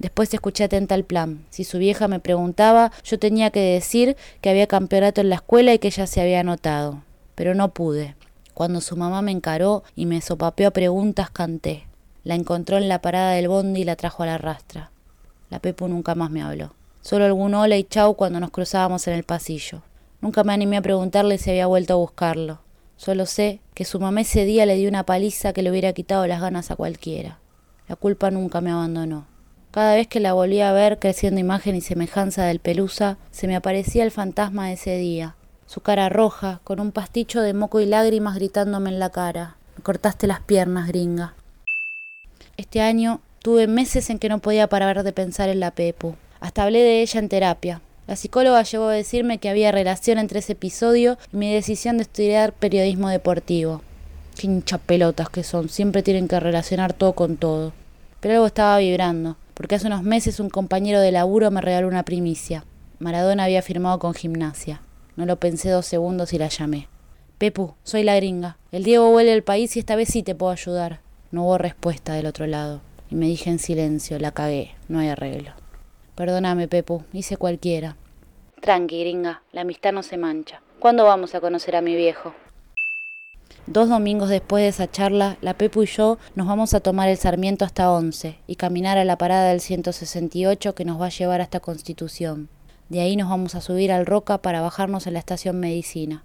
Después 0.00 0.34
escuché 0.34 0.64
atenta 0.64 0.96
el 0.96 1.04
plan. 1.04 1.46
Si 1.50 1.62
su 1.62 1.78
vieja 1.78 2.08
me 2.08 2.18
preguntaba, 2.18 2.90
yo 3.04 3.20
tenía 3.20 3.50
que 3.50 3.60
decir 3.60 4.16
que 4.40 4.50
había 4.50 4.66
campeonato 4.66 5.20
en 5.20 5.28
la 5.28 5.36
escuela 5.36 5.74
y 5.74 5.78
que 5.78 5.86
ella 5.86 6.08
se 6.08 6.20
había 6.20 6.40
anotado. 6.40 7.04
Pero 7.36 7.54
no 7.54 7.72
pude. 7.72 8.16
Cuando 8.52 8.80
su 8.80 8.96
mamá 8.96 9.22
me 9.22 9.30
encaró 9.30 9.84
y 9.94 10.06
me 10.06 10.20
sopapeó 10.20 10.66
a 10.66 10.72
preguntas, 10.72 11.30
canté. 11.30 11.86
La 12.24 12.34
encontró 12.34 12.76
en 12.76 12.88
la 12.88 13.00
parada 13.00 13.32
del 13.32 13.48
bondi 13.48 13.80
y 13.80 13.84
la 13.84 13.96
trajo 13.96 14.22
a 14.22 14.26
la 14.26 14.38
rastra. 14.38 14.90
La 15.50 15.58
Pepu 15.58 15.88
nunca 15.88 16.14
más 16.14 16.30
me 16.30 16.42
habló. 16.42 16.74
Solo 17.00 17.24
algún 17.24 17.54
hola 17.54 17.76
y 17.76 17.84
chau 17.84 18.14
cuando 18.14 18.38
nos 18.38 18.50
cruzábamos 18.50 19.08
en 19.08 19.14
el 19.14 19.24
pasillo. 19.24 19.82
Nunca 20.20 20.44
me 20.44 20.52
animé 20.52 20.76
a 20.76 20.82
preguntarle 20.82 21.36
si 21.38 21.50
había 21.50 21.66
vuelto 21.66 21.94
a 21.94 21.96
buscarlo. 21.96 22.60
Solo 22.96 23.26
sé 23.26 23.60
que 23.74 23.84
su 23.84 23.98
mamá 23.98 24.20
ese 24.20 24.44
día 24.44 24.66
le 24.66 24.76
dio 24.76 24.88
una 24.88 25.04
paliza 25.04 25.52
que 25.52 25.62
le 25.62 25.70
hubiera 25.70 25.92
quitado 25.92 26.26
las 26.28 26.40
ganas 26.40 26.70
a 26.70 26.76
cualquiera. 26.76 27.40
La 27.88 27.96
culpa 27.96 28.30
nunca 28.30 28.60
me 28.60 28.70
abandonó. 28.70 29.26
Cada 29.72 29.96
vez 29.96 30.06
que 30.06 30.20
la 30.20 30.34
volví 30.34 30.60
a 30.60 30.72
ver 30.72 31.00
creciendo 31.00 31.40
imagen 31.40 31.74
y 31.74 31.80
semejanza 31.80 32.44
del 32.44 32.60
pelusa, 32.60 33.18
se 33.32 33.48
me 33.48 33.56
aparecía 33.56 34.04
el 34.04 34.12
fantasma 34.12 34.68
de 34.68 34.74
ese 34.74 34.96
día. 34.96 35.34
Su 35.66 35.80
cara 35.80 36.08
roja, 36.08 36.60
con 36.62 36.78
un 36.78 36.92
pasticho 36.92 37.40
de 37.40 37.54
moco 37.54 37.80
y 37.80 37.86
lágrimas 37.86 38.36
gritándome 38.36 38.90
en 38.90 39.00
la 39.00 39.10
cara. 39.10 39.56
Me 39.76 39.82
cortaste 39.82 40.26
las 40.26 40.40
piernas, 40.40 40.86
gringa. 40.86 41.34
Este 42.62 42.80
año 42.80 43.20
tuve 43.40 43.66
meses 43.66 44.08
en 44.08 44.20
que 44.20 44.28
no 44.28 44.38
podía 44.38 44.68
parar 44.68 45.02
de 45.02 45.12
pensar 45.12 45.48
en 45.48 45.58
la 45.58 45.72
Pepu. 45.72 46.14
Hasta 46.38 46.62
hablé 46.62 46.78
de 46.78 47.02
ella 47.02 47.18
en 47.18 47.28
terapia. 47.28 47.80
La 48.06 48.14
psicóloga 48.14 48.62
llegó 48.62 48.86
a 48.86 48.92
decirme 48.92 49.38
que 49.38 49.48
había 49.48 49.72
relación 49.72 50.16
entre 50.18 50.38
ese 50.38 50.52
episodio 50.52 51.18
y 51.32 51.36
mi 51.38 51.52
decisión 51.52 51.96
de 51.96 52.04
estudiar 52.04 52.52
periodismo 52.52 53.08
deportivo. 53.08 53.82
Qué 54.38 54.46
hinchapelotas 54.46 55.28
que 55.28 55.42
son, 55.42 55.70
siempre 55.70 56.04
tienen 56.04 56.28
que 56.28 56.38
relacionar 56.38 56.92
todo 56.92 57.14
con 57.14 57.36
todo. 57.36 57.72
Pero 58.20 58.34
algo 58.34 58.46
estaba 58.46 58.78
vibrando, 58.78 59.36
porque 59.54 59.74
hace 59.74 59.88
unos 59.88 60.04
meses 60.04 60.38
un 60.38 60.48
compañero 60.48 61.00
de 61.00 61.10
laburo 61.10 61.50
me 61.50 61.62
regaló 61.62 61.88
una 61.88 62.04
primicia. 62.04 62.64
Maradona 63.00 63.42
había 63.42 63.62
firmado 63.62 63.98
con 63.98 64.14
gimnasia. 64.14 64.82
No 65.16 65.26
lo 65.26 65.34
pensé 65.34 65.68
dos 65.68 65.86
segundos 65.86 66.32
y 66.32 66.38
la 66.38 66.46
llamé. 66.46 66.86
Pepu, 67.38 67.74
soy 67.82 68.04
la 68.04 68.14
gringa. 68.14 68.56
El 68.70 68.84
Diego 68.84 69.10
vuelve 69.10 69.32
al 69.32 69.42
país 69.42 69.74
y 69.76 69.80
esta 69.80 69.96
vez 69.96 70.10
sí 70.10 70.22
te 70.22 70.36
puedo 70.36 70.52
ayudar. 70.52 71.00
No 71.32 71.44
hubo 71.44 71.56
respuesta 71.56 72.12
del 72.12 72.26
otro 72.26 72.46
lado. 72.46 72.82
Y 73.08 73.14
me 73.14 73.24
dije 73.24 73.48
en 73.48 73.58
silencio, 73.58 74.18
la 74.18 74.32
cagué, 74.32 74.72
no 74.88 74.98
hay 74.98 75.08
arreglo. 75.08 75.52
Perdóname, 76.14 76.68
Pepu, 76.68 77.04
hice 77.14 77.38
cualquiera. 77.38 77.96
Tranqui, 78.60 79.00
gringa, 79.00 79.42
la 79.50 79.62
amistad 79.62 79.92
no 79.92 80.02
se 80.02 80.18
mancha. 80.18 80.60
¿Cuándo 80.78 81.04
vamos 81.04 81.34
a 81.34 81.40
conocer 81.40 81.74
a 81.74 81.80
mi 81.80 81.96
viejo? 81.96 82.34
Dos 83.66 83.88
domingos 83.88 84.28
después 84.28 84.62
de 84.62 84.68
esa 84.68 84.90
charla, 84.90 85.38
la 85.40 85.54
Pepu 85.54 85.84
y 85.84 85.86
yo 85.86 86.18
nos 86.34 86.46
vamos 86.46 86.74
a 86.74 86.80
tomar 86.80 87.08
el 87.08 87.16
Sarmiento 87.16 87.64
hasta 87.64 87.90
Once 87.90 88.36
y 88.46 88.56
caminar 88.56 88.98
a 88.98 89.04
la 89.06 89.16
parada 89.16 89.48
del 89.48 89.62
168 89.62 90.74
que 90.74 90.84
nos 90.84 91.00
va 91.00 91.06
a 91.06 91.10
llevar 91.10 91.40
hasta 91.40 91.60
Constitución. 91.60 92.50
De 92.90 93.00
ahí 93.00 93.16
nos 93.16 93.30
vamos 93.30 93.54
a 93.54 93.62
subir 93.62 93.90
al 93.90 94.04
Roca 94.04 94.36
para 94.36 94.60
bajarnos 94.60 95.06
en 95.06 95.14
la 95.14 95.20
estación 95.20 95.58
Medicina. 95.60 96.24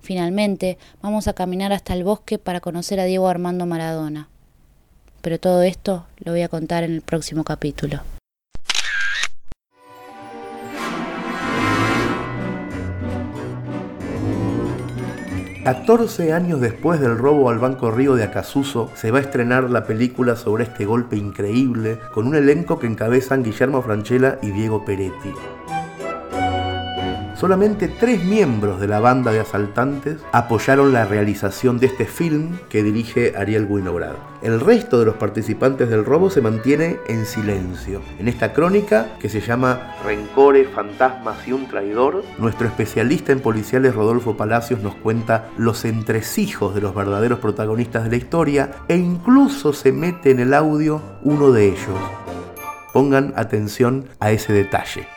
Finalmente, 0.00 0.78
vamos 1.02 1.28
a 1.28 1.34
caminar 1.34 1.74
hasta 1.74 1.92
el 1.92 2.04
bosque 2.04 2.38
para 2.38 2.60
conocer 2.60 3.00
a 3.00 3.04
Diego 3.04 3.28
Armando 3.28 3.66
Maradona 3.66 4.30
pero 5.26 5.40
todo 5.40 5.64
esto 5.64 6.06
lo 6.20 6.30
voy 6.30 6.42
a 6.42 6.48
contar 6.48 6.84
en 6.84 6.92
el 6.92 7.00
próximo 7.00 7.42
capítulo. 7.42 7.98
Catorce 15.64 16.32
años 16.32 16.60
después 16.60 17.00
del 17.00 17.18
robo 17.18 17.50
al 17.50 17.58
Banco 17.58 17.90
Río 17.90 18.14
de 18.14 18.22
Acasuso, 18.22 18.88
se 18.94 19.10
va 19.10 19.18
a 19.18 19.22
estrenar 19.22 19.68
la 19.68 19.82
película 19.82 20.36
sobre 20.36 20.62
este 20.62 20.84
golpe 20.84 21.16
increíble, 21.16 21.98
con 22.14 22.28
un 22.28 22.36
elenco 22.36 22.78
que 22.78 22.86
encabezan 22.86 23.42
Guillermo 23.42 23.82
Franchella 23.82 24.38
y 24.42 24.52
Diego 24.52 24.84
Peretti 24.84 25.32
solamente 27.38 27.88
tres 27.88 28.24
miembros 28.24 28.80
de 28.80 28.88
la 28.88 29.00
banda 29.00 29.30
de 29.30 29.40
asaltantes 29.40 30.18
apoyaron 30.32 30.92
la 30.92 31.04
realización 31.04 31.78
de 31.78 31.86
este 31.86 32.06
film 32.06 32.58
que 32.68 32.82
dirige 32.82 33.34
Ariel 33.36 33.66
Winograd. 33.68 34.14
El 34.42 34.60
resto 34.60 34.98
de 34.98 35.06
los 35.06 35.16
participantes 35.16 35.88
del 35.88 36.04
robo 36.04 36.30
se 36.30 36.40
mantiene 36.40 36.98
en 37.08 37.26
silencio. 37.26 38.00
En 38.18 38.28
esta 38.28 38.52
crónica, 38.52 39.08
que 39.18 39.28
se 39.28 39.40
llama 39.40 39.94
Rencores, 40.04 40.68
Fantasmas 40.70 41.46
y 41.46 41.52
un 41.52 41.66
Traidor, 41.68 42.22
nuestro 42.38 42.66
especialista 42.66 43.32
en 43.32 43.40
policiales 43.40 43.94
Rodolfo 43.94 44.36
Palacios 44.36 44.80
nos 44.80 44.94
cuenta 44.94 45.48
los 45.58 45.84
entresijos 45.84 46.74
de 46.74 46.80
los 46.80 46.94
verdaderos 46.94 47.38
protagonistas 47.38 48.04
de 48.04 48.10
la 48.10 48.16
historia 48.16 48.70
e 48.88 48.96
incluso 48.96 49.72
se 49.72 49.92
mete 49.92 50.30
en 50.30 50.40
el 50.40 50.54
audio 50.54 51.02
uno 51.22 51.52
de 51.52 51.68
ellos. 51.68 51.98
Pongan 52.92 53.34
atención 53.36 54.06
a 54.20 54.30
ese 54.30 54.52
detalle. 54.52 55.15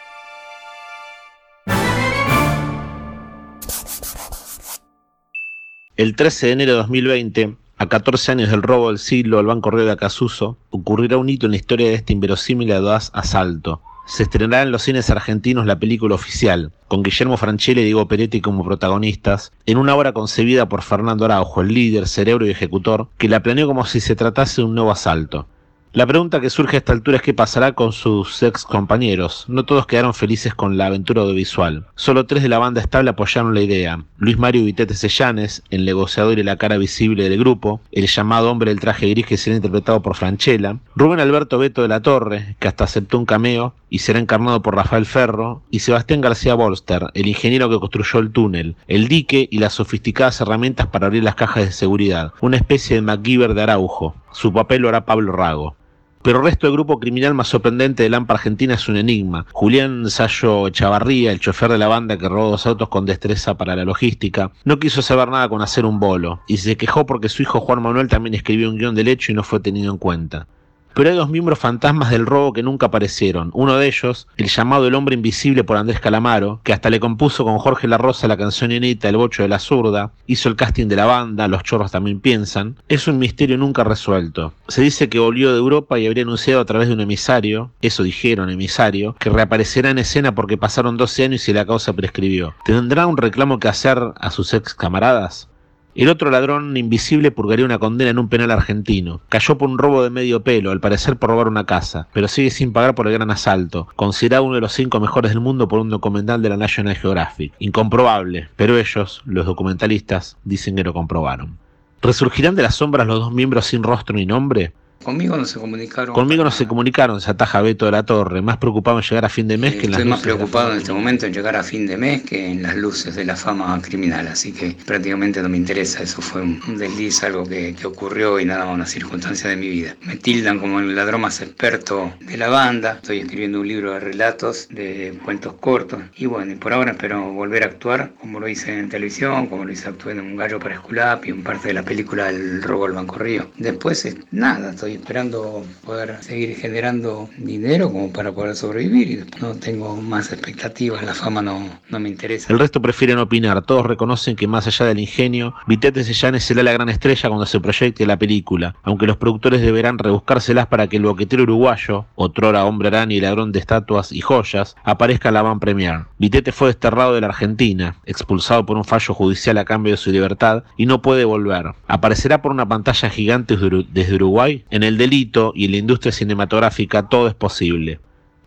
El 5.99 6.15
13 6.15 6.45
de 6.45 6.53
enero 6.53 6.71
de 6.71 6.77
2020, 6.77 7.57
a 7.77 7.89
14 7.89 8.31
años 8.31 8.49
del 8.49 8.63
robo 8.63 8.87
del 8.87 8.99
siglo 8.99 9.37
al 9.37 9.47
Banco 9.47 9.69
Río 9.69 9.83
de 9.83 9.91
Acasuso, 9.91 10.57
ocurrirá 10.69 11.17
un 11.17 11.27
hito 11.27 11.45
en 11.45 11.51
la 11.51 11.57
historia 11.57 11.89
de 11.89 11.95
este 11.95 12.13
inverosímil 12.13 12.71
audaz 12.71 13.11
asalto. 13.13 13.81
Se 14.07 14.23
estrenará 14.23 14.63
en 14.63 14.71
los 14.71 14.83
cines 14.83 15.09
argentinos 15.09 15.65
la 15.65 15.77
película 15.77 16.15
oficial, 16.15 16.71
con 16.87 17.03
Guillermo 17.03 17.35
Franchella 17.35 17.81
y 17.81 17.83
Diego 17.83 18.07
Peretti 18.07 18.39
como 18.39 18.63
protagonistas, 18.63 19.51
en 19.65 19.77
una 19.77 19.93
obra 19.93 20.13
concebida 20.13 20.69
por 20.69 20.83
Fernando 20.83 21.25
Araujo, 21.25 21.59
el 21.59 21.73
líder, 21.73 22.07
cerebro 22.07 22.47
y 22.47 22.51
ejecutor, 22.51 23.09
que 23.17 23.27
la 23.27 23.43
planeó 23.43 23.67
como 23.67 23.85
si 23.85 23.99
se 23.99 24.15
tratase 24.15 24.61
de 24.61 24.67
un 24.67 24.75
nuevo 24.75 24.91
asalto. 24.91 25.47
La 25.91 26.05
pregunta 26.05 26.39
que 26.39 26.51
surge 26.51 26.77
a 26.77 26.79
esta 26.79 26.93
altura 26.93 27.17
es 27.17 27.23
qué 27.23 27.33
pasará 27.33 27.71
con 27.71 27.93
sus 27.93 28.43
ex 28.43 28.63
compañeros. 28.63 29.45
No 29.47 29.65
todos 29.65 29.87
quedaron 29.87 30.13
felices 30.13 30.53
con 30.53 30.77
la 30.77 30.85
aventura 30.85 31.23
audiovisual. 31.23 31.87
Solo 31.95 32.27
tres 32.27 32.43
de 32.43 32.49
la 32.49 32.59
banda 32.59 32.79
estable 32.79 33.09
apoyaron 33.09 33.55
la 33.55 33.61
idea. 33.61 34.05
Luis 34.19 34.37
Mario 34.37 34.65
Vitete 34.65 34.93
Sellanes, 34.93 35.63
el 35.71 35.85
negociador 35.85 36.37
y 36.37 36.43
la 36.43 36.57
cara 36.57 36.77
visible 36.77 37.27
del 37.27 37.39
grupo, 37.39 37.81
el 37.91 38.05
llamado 38.05 38.51
hombre 38.51 38.69
del 38.69 38.79
traje 38.79 39.09
gris 39.09 39.25
que 39.25 39.37
será 39.37 39.55
interpretado 39.55 40.03
por 40.03 40.15
Franchella, 40.15 40.77
Rubén 40.95 41.21
Alberto 41.21 41.57
Beto 41.57 41.81
de 41.81 41.87
la 41.87 42.03
Torre, 42.03 42.55
que 42.59 42.67
hasta 42.67 42.83
aceptó 42.83 43.17
un 43.17 43.25
cameo 43.25 43.73
y 43.89 43.97
será 43.99 44.19
encarnado 44.19 44.61
por 44.61 44.75
Rafael 44.75 45.07
Ferro, 45.07 45.63
y 45.71 45.79
Sebastián 45.79 46.21
García 46.21 46.53
Bolster, 46.53 47.07
el 47.15 47.25
ingeniero 47.25 47.67
que 47.67 47.79
construyó 47.79 48.19
el 48.19 48.29
túnel, 48.29 48.75
el 48.87 49.07
dique 49.07 49.49
y 49.49 49.57
las 49.57 49.73
sofisticadas 49.73 50.39
herramientas 50.39 50.85
para 50.85 51.07
abrir 51.07 51.23
las 51.23 51.33
cajas 51.33 51.65
de 51.65 51.71
seguridad, 51.71 52.31
una 52.41 52.57
especie 52.57 52.97
de 52.97 53.01
MacGyver 53.01 53.55
de 53.55 53.63
Araujo. 53.63 54.13
Su 54.31 54.53
papel 54.53 54.83
lo 54.83 54.89
hará 54.89 55.05
Pablo 55.05 55.31
Rago. 55.31 55.78
Pero 56.21 56.39
el 56.39 56.45
resto 56.45 56.67
del 56.67 56.73
grupo 56.73 56.99
criminal 56.99 57.33
más 57.33 57.47
sorprendente 57.47 58.03
de 58.03 58.09
Lampa 58.09 58.33
Argentina 58.33 58.73
es 58.73 58.89
un 58.89 58.97
enigma. 58.97 59.45
Julián 59.53 60.09
Sayo 60.09 60.69
Chavarría, 60.69 61.31
el 61.31 61.39
chofer 61.39 61.71
de 61.71 61.77
la 61.77 61.87
banda 61.87 62.17
que 62.17 62.27
robó 62.27 62.49
dos 62.49 62.67
autos 62.67 62.89
con 62.89 63.05
destreza 63.05 63.55
para 63.55 63.75
la 63.75 63.85
logística, 63.85 64.51
no 64.65 64.79
quiso 64.79 65.01
saber 65.01 65.29
nada 65.29 65.47
con 65.47 65.61
hacer 65.61 65.85
un 65.85 65.99
bolo, 65.99 66.41
y 66.47 66.57
se 66.57 66.75
quejó 66.75 67.05
porque 67.05 67.29
su 67.29 67.41
hijo 67.41 67.61
Juan 67.61 67.81
Manuel 67.81 68.09
también 68.09 68.33
escribió 68.33 68.69
un 68.69 68.77
guion 68.77 68.95
del 68.95 69.07
hecho 69.07 69.31
y 69.31 69.35
no 69.35 69.43
fue 69.43 69.61
tenido 69.61 69.91
en 69.91 69.97
cuenta 69.97 70.47
pero 70.93 71.09
hay 71.09 71.15
dos 71.15 71.29
miembros 71.29 71.59
fantasmas 71.59 72.11
del 72.11 72.25
robo 72.25 72.53
que 72.53 72.63
nunca 72.63 72.87
aparecieron. 72.87 73.51
Uno 73.53 73.77
de 73.77 73.87
ellos, 73.87 74.27
el 74.37 74.47
llamado 74.47 74.87
El 74.87 74.95
Hombre 74.95 75.15
Invisible 75.15 75.63
por 75.63 75.77
Andrés 75.77 75.99
Calamaro, 75.99 76.61
que 76.63 76.73
hasta 76.73 76.89
le 76.89 76.99
compuso 76.99 77.43
con 77.43 77.57
Jorge 77.57 77.87
La 77.87 77.97
Rosa 77.97 78.27
la 78.27 78.37
canción 78.37 78.71
inédita 78.71 79.09
El 79.09 79.17
Bocho 79.17 79.43
de 79.43 79.49
la 79.49 79.59
Zurda, 79.59 80.11
hizo 80.27 80.49
el 80.49 80.55
casting 80.55 80.87
de 80.87 80.95
la 80.95 81.05
banda, 81.05 81.47
Los 81.47 81.63
Chorros 81.63 81.91
también 81.91 82.19
piensan, 82.19 82.75
es 82.87 83.07
un 83.07 83.19
misterio 83.19 83.57
nunca 83.57 83.83
resuelto. 83.83 84.53
Se 84.67 84.81
dice 84.81 85.09
que 85.09 85.19
volvió 85.19 85.51
de 85.51 85.57
Europa 85.57 85.99
y 85.99 86.07
habría 86.07 86.23
anunciado 86.23 86.61
a 86.61 86.65
través 86.65 86.87
de 86.87 86.93
un 86.93 87.01
emisario, 87.01 87.71
eso 87.81 88.03
dijeron 88.03 88.49
emisario, 88.49 89.15
que 89.19 89.29
reaparecerá 89.29 89.89
en 89.89 89.99
escena 89.99 90.35
porque 90.35 90.57
pasaron 90.57 90.97
12 90.97 91.23
años 91.25 91.49
y 91.49 91.53
la 91.53 91.65
causa 91.65 91.93
prescribió. 91.93 92.53
¿Tendrá 92.65 93.07
un 93.07 93.17
reclamo 93.17 93.59
que 93.59 93.67
hacer 93.67 93.99
a 94.15 94.31
sus 94.31 94.53
ex 94.53 94.73
camaradas? 94.73 95.48
El 95.95 96.07
otro 96.07 96.29
ladrón 96.29 96.77
invisible 96.77 97.31
purgaría 97.31 97.65
una 97.65 97.79
condena 97.79 98.11
en 98.11 98.19
un 98.19 98.29
penal 98.29 98.51
argentino. 98.51 99.21
Cayó 99.27 99.57
por 99.57 99.69
un 99.69 99.79
robo 99.79 100.03
de 100.03 100.11
medio 100.11 100.43
pelo, 100.43 100.71
al 100.71 100.79
parecer 100.79 101.17
por 101.17 101.31
robar 101.31 101.47
una 101.47 101.65
casa, 101.65 102.07
pero 102.13 102.27
sigue 102.27 102.51
sin 102.51 102.73
pagar 102.73 102.93
por 102.93 103.07
el 103.07 103.13
gran 103.13 103.31
asalto, 103.31 103.87
considerado 103.95 104.43
uno 104.43 104.55
de 104.55 104.61
los 104.61 104.71
cinco 104.71 104.99
mejores 104.99 105.31
del 105.31 105.41
mundo 105.41 105.67
por 105.67 105.79
un 105.79 105.89
documental 105.89 106.43
de 106.43 106.49
la 106.49 106.57
National 106.57 106.95
Geographic. 106.95 107.53
Incomprobable, 107.57 108.49
pero 108.55 108.77
ellos, 108.77 109.23
los 109.25 109.47
documentalistas, 109.47 110.37
dicen 110.43 110.75
que 110.75 110.83
lo 110.83 110.93
comprobaron. 110.93 111.57
¿Resurgirán 112.01 112.55
de 112.55 112.63
las 112.63 112.75
sombras 112.75 113.07
los 113.07 113.19
dos 113.19 113.33
miembros 113.33 113.65
sin 113.65 113.83
rostro 113.83 114.15
ni 114.15 114.25
nombre? 114.25 114.71
Conmigo 115.03 115.37
no 115.37 115.45
se 115.45 115.59
comunicaron. 115.59 116.13
Conmigo 116.13 116.43
no 116.43 116.51
se 116.51 116.67
comunicaron, 116.67 117.21
se 117.21 117.31
ataja 117.31 117.61
Beto 117.61 117.85
de 117.85 117.91
la 117.91 118.03
Torre. 118.03 118.41
Más 118.41 118.57
preocupado 118.57 118.99
en 118.99 119.03
llegar 119.03 119.25
a 119.25 119.29
fin 119.29 119.47
de 119.47 119.57
mes 119.57 119.75
que 119.75 119.85
en 119.85 119.91
las 119.91 119.99
Estoy 119.99 120.09
más 120.09 120.21
preocupado 120.21 120.71
en 120.71 120.77
este 120.79 120.91
momento 120.93 121.25
en 121.25 121.33
llegar 121.33 121.55
a 121.55 121.63
fin 121.63 121.87
de 121.87 121.97
mes 121.97 122.23
que 122.23 122.51
en 122.51 122.61
las 122.63 122.75
luces 122.75 123.15
de 123.15 123.23
la 123.23 123.35
fama 123.35 123.81
criminal. 123.81 124.27
Así 124.27 124.51
que 124.51 124.75
prácticamente 124.85 125.41
no 125.41 125.49
me 125.49 125.57
interesa. 125.57 126.03
Eso 126.03 126.21
fue 126.21 126.41
un 126.41 126.77
desliz, 126.77 127.23
algo 127.23 127.45
que, 127.45 127.73
que 127.75 127.87
ocurrió 127.87 128.39
y 128.39 128.45
nada, 128.45 128.65
una 128.65 128.85
circunstancia 128.85 129.49
de 129.49 129.55
mi 129.55 129.69
vida. 129.69 129.95
Me 130.01 130.17
tildan 130.17 130.59
como 130.59 130.79
el 130.79 130.95
ladrón 130.95 131.21
más 131.21 131.41
experto 131.41 132.13
de 132.19 132.37
la 132.37 132.49
banda. 132.49 132.93
Estoy 133.01 133.19
escribiendo 133.19 133.61
un 133.61 133.67
libro 133.67 133.93
de 133.93 133.99
relatos, 133.99 134.67
de 134.69 135.17
cuentos 135.23 135.53
cortos. 135.53 136.01
Y 136.17 136.25
bueno, 136.25 136.51
y 136.51 136.55
por 136.55 136.73
ahora 136.73 136.91
espero 136.91 137.31
volver 137.31 137.63
a 137.63 137.67
actuar 137.67 138.11
como 138.19 138.39
lo 138.39 138.47
hice 138.47 138.77
en 138.77 138.89
televisión, 138.89 139.47
como 139.47 139.63
lo 139.63 139.71
hice 139.71 139.87
actuando 139.87 140.21
en 140.21 140.31
Un 140.31 140.35
gallo 140.35 140.59
para 140.59 140.75
Esculap 140.75 141.25
y 141.25 141.29
en 141.29 141.43
parte 141.43 141.69
de 141.69 141.73
la 141.73 141.83
película 141.83 142.29
El 142.29 142.61
robo 142.61 142.85
al 142.85 142.93
Banco 142.93 143.17
Río. 143.17 143.49
Después, 143.57 144.15
nada, 144.31 144.71
estoy 144.71 144.88
esperando 144.93 145.63
poder 145.85 146.21
seguir 146.21 146.55
generando 146.55 147.29
dinero 147.37 147.91
como 147.91 148.11
para 148.11 148.31
poder 148.31 148.55
sobrevivir 148.55 149.25
no 149.41 149.55
tengo 149.55 149.95
más 149.95 150.31
expectativas, 150.31 151.03
la 151.03 151.13
fama 151.13 151.41
no, 151.41 151.67
no 151.89 151.99
me 151.99 152.09
interesa. 152.09 152.51
El 152.51 152.59
resto 152.59 152.81
prefieren 152.81 153.17
opinar, 153.19 153.61
todos 153.63 153.85
reconocen 153.85 154.35
que 154.35 154.47
más 154.47 154.67
allá 154.67 154.85
del 154.85 154.99
ingenio, 154.99 155.53
Vitete 155.67 156.03
Sellanes 156.03 156.43
será 156.43 156.63
la 156.63 156.73
gran 156.73 156.89
estrella 156.89 157.29
cuando 157.29 157.45
se 157.45 157.59
proyecte 157.59 158.05
la 158.05 158.17
película, 158.17 158.75
aunque 158.83 159.07
los 159.07 159.17
productores 159.17 159.61
deberán 159.61 159.97
rebuscárselas 159.97 160.67
para 160.67 160.87
que 160.87 160.97
el 160.97 161.03
boquetero 161.03 161.43
uruguayo, 161.43 162.05
otrora 162.15 162.65
hombre 162.65 162.89
araña 162.89 163.15
y 163.15 163.21
ladrón 163.21 163.51
de 163.51 163.59
estatuas 163.59 164.11
y 164.11 164.21
joyas, 164.21 164.75
aparezca 164.83 165.29
en 165.29 165.35
la 165.35 165.41
van 165.41 165.59
premier. 165.59 166.05
Vitete 166.17 166.51
fue 166.51 166.67
desterrado 166.67 167.13
de 167.13 167.21
la 167.21 167.27
Argentina, 167.27 167.95
expulsado 168.05 168.65
por 168.65 168.77
un 168.77 168.85
fallo 168.85 169.13
judicial 169.13 169.57
a 169.57 169.65
cambio 169.65 169.93
de 169.93 169.97
su 169.97 170.11
libertad 170.11 170.63
y 170.77 170.85
no 170.85 171.01
puede 171.01 171.25
volver. 171.25 171.73
Aparecerá 171.87 172.41
por 172.41 172.51
una 172.51 172.67
pantalla 172.67 173.09
gigante 173.09 173.57
desde 173.91 174.15
Uruguay. 174.15 174.63
El 174.83 174.97
delito 174.97 175.51
y 175.55 175.65
en 175.65 175.71
la 175.71 175.77
industria 175.77 176.11
cinematográfica 176.11 177.07
todo 177.09 177.27
es 177.27 177.33
posible. 177.33 177.99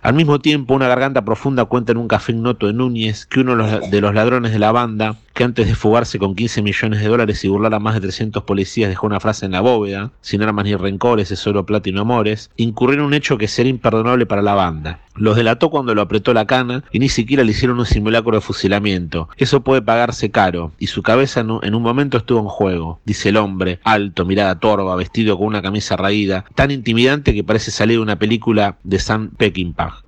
Al 0.03 0.15
mismo 0.15 0.41
tiempo, 0.41 0.75
una 0.75 0.89
garganta 0.89 1.25
profunda 1.25 1.65
cuenta 1.65 1.93
en 1.93 1.99
un 1.99 2.09
café 2.09 2.33
ignoto 2.33 2.67
de 2.67 2.73
Núñez 2.73 3.25
que 3.25 3.41
uno 3.41 3.57
de 3.57 4.01
los 4.01 4.15
ladrones 4.15 4.51
de 4.51 4.59
la 4.59 4.73
banda, 4.73 5.17
que 5.35 5.45
antes 5.45 5.67
de 5.67 5.75
fugarse 5.75 6.19
con 6.19 6.35
15 6.35 6.63
millones 6.63 7.01
de 7.01 7.09
dólares 7.09 7.45
y 7.45 7.49
burlar 7.49 7.75
a 7.75 7.79
más 7.79 7.95
de 7.95 8.01
300 8.01 8.43
policías 8.45 8.91
dejó 8.91 9.07
una 9.07 9.21
frase 9.21 9.47
en 9.47 9.53
la 9.53 9.61
bóveda, 9.61 10.13
sin 10.21 10.43
armas 10.43 10.65
ni 10.65 10.75
rencores, 10.75 11.31
es 11.31 11.39
solo 11.39 11.67
plata 11.67 11.89
y 11.89 11.93
no 11.93 12.03
amores, 12.03 12.51
incurrió 12.57 12.99
en 12.99 13.05
un 13.05 13.15
hecho 13.15 13.39
que 13.39 13.49
sería 13.49 13.71
imperdonable 13.71 14.27
para 14.27 14.43
la 14.43 14.55
banda. 14.55 15.01
Los 15.15 15.37
delató 15.37 15.71
cuando 15.71 15.95
lo 15.95 16.03
apretó 16.03 16.33
la 16.33 16.47
cana 16.47 16.85
y 16.91 16.99
ni 16.99 17.09
siquiera 17.09 17.45
le 17.45 17.53
hicieron 17.53 17.79
un 17.79 17.87
simulacro 17.87 18.33
de 18.33 18.41
fusilamiento. 18.41 19.29
Eso 19.37 19.63
puede 19.63 19.83
pagarse 19.83 20.31
caro, 20.31 20.73
y 20.79 20.87
su 20.87 21.03
cabeza 21.03 21.41
en 21.41 21.75
un 21.75 21.83
momento 21.83 22.17
estuvo 22.17 22.41
en 22.41 22.47
juego, 22.47 23.01
dice 23.05 23.29
el 23.29 23.37
hombre, 23.37 23.79
alto, 23.85 24.25
mirada 24.25 24.59
torva, 24.59 24.97
vestido 24.97 25.37
con 25.37 25.49
una 25.49 25.63
camisa 25.63 25.97
raída, 25.97 26.45
tan 26.55 26.71
intimidante 26.71 27.35
que 27.35 27.45
parece 27.45 27.71
salir 27.71 27.99
de 27.99 28.03
una 28.03 28.19
película 28.19 28.77
de 28.85 28.99
Sam 28.99 29.31
Peckinpah. 29.37 30.03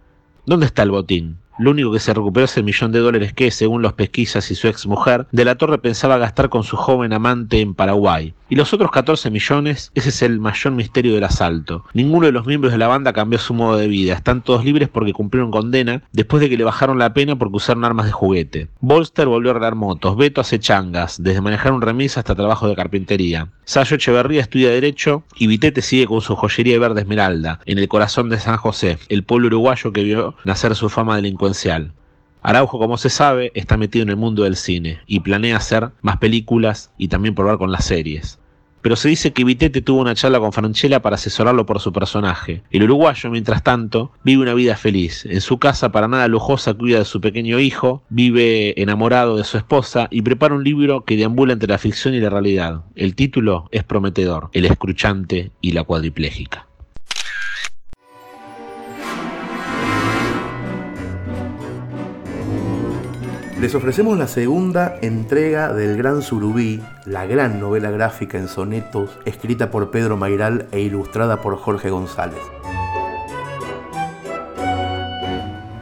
¿Dónde 0.46 0.66
está 0.66 0.82
el 0.82 0.90
botín? 0.90 1.38
Lo 1.58 1.70
único 1.70 1.92
que 1.92 2.00
se 2.00 2.12
recuperó 2.12 2.46
es 2.46 2.56
el 2.56 2.64
millón 2.64 2.90
de 2.90 2.98
dólares 2.98 3.32
que, 3.32 3.50
según 3.50 3.82
los 3.82 3.92
pesquisas 3.92 4.50
y 4.50 4.54
su 4.54 4.66
ex 4.68 4.86
mujer, 4.86 5.26
De 5.30 5.44
la 5.44 5.54
Torre 5.54 5.78
pensaba 5.78 6.18
gastar 6.18 6.48
con 6.48 6.64
su 6.64 6.76
joven 6.76 7.12
amante 7.12 7.60
en 7.60 7.74
Paraguay. 7.74 8.34
Y 8.48 8.56
los 8.56 8.72
otros 8.72 8.90
14 8.90 9.30
millones, 9.30 9.90
ese 9.94 10.10
es 10.10 10.22
el 10.22 10.38
mayor 10.38 10.72
misterio 10.74 11.14
del 11.14 11.24
asalto. 11.24 11.84
Ninguno 11.94 12.26
de 12.26 12.32
los 12.32 12.46
miembros 12.46 12.72
de 12.72 12.78
la 12.78 12.88
banda 12.88 13.12
cambió 13.12 13.38
su 13.38 13.54
modo 13.54 13.76
de 13.76 13.88
vida, 13.88 14.14
están 14.14 14.42
todos 14.42 14.64
libres 14.64 14.88
porque 14.88 15.12
cumplieron 15.12 15.50
condena 15.50 16.02
después 16.12 16.40
de 16.40 16.50
que 16.50 16.56
le 16.56 16.64
bajaron 16.64 16.98
la 16.98 17.14
pena 17.14 17.36
porque 17.36 17.56
usaron 17.56 17.84
armas 17.84 18.06
de 18.06 18.12
juguete. 18.12 18.68
Bolster 18.80 19.26
volvió 19.26 19.50
a 19.50 19.52
arreglar 19.52 19.74
motos, 19.76 20.16
Beto 20.16 20.40
hace 20.40 20.58
changas, 20.58 21.22
desde 21.22 21.40
manejar 21.40 21.72
un 21.72 21.82
remis 21.82 22.18
hasta 22.18 22.34
trabajo 22.34 22.68
de 22.68 22.76
carpintería. 22.76 23.48
Sayo 23.64 23.96
Echeverría 23.96 24.42
estudia 24.42 24.70
Derecho 24.70 25.24
y 25.36 25.46
Vitete 25.46 25.80
sigue 25.80 26.06
con 26.06 26.20
su 26.20 26.36
joyería 26.36 26.74
de 26.74 26.78
verde 26.80 27.00
esmeralda, 27.00 27.60
en 27.64 27.78
el 27.78 27.88
corazón 27.88 28.28
de 28.28 28.38
San 28.38 28.58
José, 28.58 28.98
el 29.08 29.24
pueblo 29.24 29.46
uruguayo 29.46 29.92
que 29.92 30.04
vio 30.04 30.34
nacer 30.44 30.74
su 30.74 30.90
fama 30.90 31.16
Araujo, 32.42 32.78
como 32.78 32.98
se 32.98 33.08
sabe, 33.08 33.52
está 33.54 33.76
metido 33.76 34.02
en 34.02 34.10
el 34.10 34.16
mundo 34.16 34.42
del 34.42 34.56
cine 34.56 35.00
y 35.06 35.20
planea 35.20 35.56
hacer 35.56 35.90
más 36.02 36.18
películas 36.18 36.90
y 36.98 37.08
también 37.08 37.34
probar 37.34 37.56
con 37.56 37.72
las 37.72 37.86
series. 37.86 38.38
Pero 38.84 38.96
se 38.96 39.08
dice 39.08 39.32
que 39.32 39.44
Vitete 39.44 39.80
tuvo 39.80 40.02
una 40.02 40.14
charla 40.14 40.38
con 40.38 40.52
Franchella 40.52 41.00
para 41.00 41.14
asesorarlo 41.14 41.64
por 41.64 41.80
su 41.80 41.90
personaje. 41.90 42.62
El 42.70 42.82
uruguayo, 42.82 43.30
mientras 43.30 43.62
tanto, 43.62 44.12
vive 44.24 44.42
una 44.42 44.52
vida 44.52 44.76
feliz. 44.76 45.24
En 45.24 45.40
su 45.40 45.58
casa 45.58 45.90
para 45.90 46.06
nada 46.06 46.28
lujosa 46.28 46.74
cuida 46.74 46.98
de 46.98 47.06
su 47.06 47.18
pequeño 47.22 47.58
hijo, 47.60 48.02
vive 48.10 48.78
enamorado 48.78 49.38
de 49.38 49.44
su 49.44 49.56
esposa 49.56 50.08
y 50.10 50.20
prepara 50.20 50.54
un 50.54 50.64
libro 50.64 51.02
que 51.06 51.16
deambula 51.16 51.54
entre 51.54 51.70
la 51.70 51.78
ficción 51.78 52.12
y 52.12 52.20
la 52.20 52.28
realidad. 52.28 52.82
El 52.94 53.14
título 53.14 53.70
es 53.70 53.84
prometedor, 53.84 54.50
El 54.52 54.66
escruchante 54.66 55.50
y 55.62 55.72
la 55.72 55.84
cuadriplégica. 55.84 56.66
Les 63.64 63.74
ofrecemos 63.74 64.18
la 64.18 64.28
segunda 64.28 64.98
entrega 65.00 65.72
del 65.72 65.96
Gran 65.96 66.20
Surubí, 66.20 66.82
la 67.06 67.24
gran 67.24 67.60
novela 67.60 67.90
gráfica 67.90 68.36
en 68.36 68.46
sonetos 68.46 69.18
escrita 69.24 69.70
por 69.70 69.90
Pedro 69.90 70.18
Mairal 70.18 70.66
e 70.70 70.80
ilustrada 70.80 71.40
por 71.40 71.56
Jorge 71.56 71.88
González. 71.88 72.42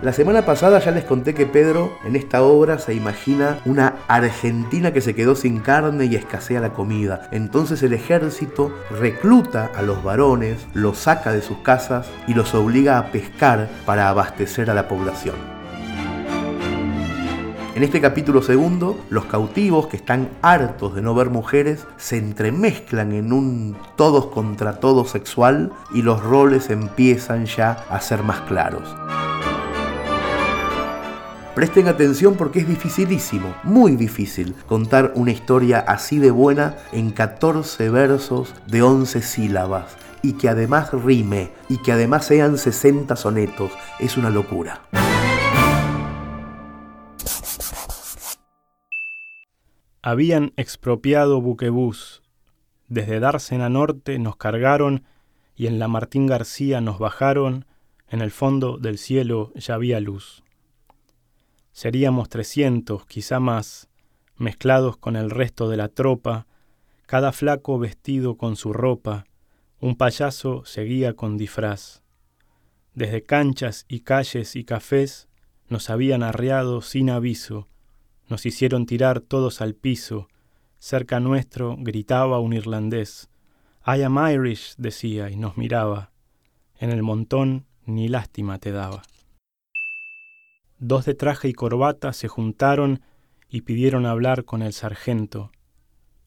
La 0.00 0.12
semana 0.12 0.46
pasada 0.46 0.78
ya 0.78 0.92
les 0.92 1.02
conté 1.02 1.34
que 1.34 1.44
Pedro 1.44 1.90
en 2.04 2.14
esta 2.14 2.44
obra 2.44 2.78
se 2.78 2.94
imagina 2.94 3.58
una 3.64 3.96
Argentina 4.06 4.92
que 4.92 5.00
se 5.00 5.16
quedó 5.16 5.34
sin 5.34 5.58
carne 5.58 6.04
y 6.04 6.14
escasea 6.14 6.60
la 6.60 6.74
comida. 6.74 7.26
Entonces 7.32 7.82
el 7.82 7.94
ejército 7.94 8.72
recluta 9.00 9.72
a 9.74 9.82
los 9.82 10.04
varones, 10.04 10.68
los 10.72 10.98
saca 10.98 11.32
de 11.32 11.42
sus 11.42 11.58
casas 11.58 12.08
y 12.28 12.34
los 12.34 12.54
obliga 12.54 12.98
a 12.98 13.10
pescar 13.10 13.68
para 13.84 14.08
abastecer 14.08 14.70
a 14.70 14.74
la 14.74 14.86
población. 14.86 15.61
En 17.74 17.82
este 17.82 18.02
capítulo 18.02 18.42
segundo, 18.42 19.00
los 19.08 19.24
cautivos 19.24 19.86
que 19.86 19.96
están 19.96 20.28
hartos 20.42 20.94
de 20.94 21.00
no 21.00 21.14
ver 21.14 21.30
mujeres 21.30 21.86
se 21.96 22.18
entremezclan 22.18 23.12
en 23.12 23.32
un 23.32 23.76
todos 23.96 24.26
contra 24.26 24.74
todos 24.74 25.08
sexual 25.08 25.72
y 25.94 26.02
los 26.02 26.22
roles 26.22 26.68
empiezan 26.68 27.46
ya 27.46 27.86
a 27.88 27.98
ser 28.02 28.24
más 28.24 28.42
claros. 28.42 28.94
Presten 31.54 31.88
atención 31.88 32.34
porque 32.34 32.60
es 32.60 32.68
dificilísimo, 32.68 33.54
muy 33.62 33.96
difícil, 33.96 34.54
contar 34.66 35.12
una 35.14 35.30
historia 35.30 35.78
así 35.78 36.18
de 36.18 36.30
buena 36.30 36.76
en 36.92 37.10
14 37.10 37.88
versos 37.88 38.54
de 38.66 38.82
11 38.82 39.22
sílabas 39.22 39.96
y 40.20 40.34
que 40.34 40.50
además 40.50 40.92
rime 40.92 41.52
y 41.70 41.78
que 41.78 41.92
además 41.92 42.26
sean 42.26 42.58
60 42.58 43.16
sonetos. 43.16 43.72
Es 43.98 44.18
una 44.18 44.28
locura. 44.28 44.82
Habían 50.02 50.52
expropiado 50.56 51.40
buquebús. 51.40 52.22
Desde 52.88 53.20
Dársena 53.20 53.68
Norte 53.68 54.18
nos 54.18 54.36
cargaron 54.36 55.04
y 55.54 55.68
en 55.68 55.78
la 55.78 55.86
Martín 55.86 56.26
García 56.26 56.80
nos 56.80 56.98
bajaron, 56.98 57.66
en 58.08 58.20
el 58.20 58.32
fondo 58.32 58.78
del 58.78 58.98
cielo 58.98 59.52
ya 59.54 59.74
había 59.74 60.00
luz. 60.00 60.42
Seríamos 61.70 62.28
trescientos, 62.28 63.06
quizá 63.06 63.38
más, 63.38 63.88
mezclados 64.36 64.96
con 64.96 65.14
el 65.14 65.30
resto 65.30 65.68
de 65.68 65.76
la 65.76 65.88
tropa, 65.88 66.46
cada 67.06 67.30
flaco 67.30 67.78
vestido 67.78 68.36
con 68.36 68.56
su 68.56 68.72
ropa, 68.72 69.24
un 69.78 69.96
payaso 69.96 70.64
seguía 70.64 71.14
con 71.14 71.38
disfraz. 71.38 72.02
Desde 72.94 73.22
canchas 73.22 73.86
y 73.88 74.00
calles 74.00 74.56
y 74.56 74.64
cafés 74.64 75.28
nos 75.68 75.90
habían 75.90 76.22
arreado 76.22 76.82
sin 76.82 77.08
aviso, 77.08 77.68
nos 78.32 78.46
hicieron 78.46 78.86
tirar 78.86 79.20
todos 79.20 79.60
al 79.60 79.74
piso. 79.74 80.26
Cerca 80.78 81.20
nuestro 81.20 81.76
gritaba 81.78 82.40
un 82.40 82.54
irlandés. 82.54 83.28
I 83.86 84.00
am 84.00 84.16
Irish, 84.26 84.74
decía, 84.78 85.28
y 85.28 85.36
nos 85.36 85.58
miraba. 85.58 86.12
En 86.78 86.88
el 86.88 87.02
montón 87.02 87.66
ni 87.84 88.08
lástima 88.08 88.58
te 88.58 88.72
daba. 88.72 89.02
Dos 90.78 91.04
de 91.04 91.12
traje 91.14 91.48
y 91.48 91.52
corbata 91.52 92.14
se 92.14 92.26
juntaron 92.26 93.02
y 93.50 93.60
pidieron 93.60 94.06
hablar 94.06 94.46
con 94.46 94.62
el 94.62 94.72
sargento. 94.72 95.52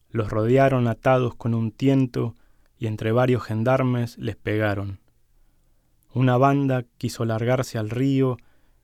Los 0.08 0.30
rodearon 0.30 0.86
atados 0.86 1.34
con 1.34 1.54
un 1.54 1.72
tiento 1.72 2.36
y 2.78 2.86
entre 2.86 3.10
varios 3.10 3.42
gendarmes 3.42 4.16
les 4.16 4.36
pegaron. 4.36 5.00
Una 6.14 6.36
banda 6.36 6.84
quiso 6.98 7.24
largarse 7.24 7.78
al 7.78 7.90
río 7.90 8.36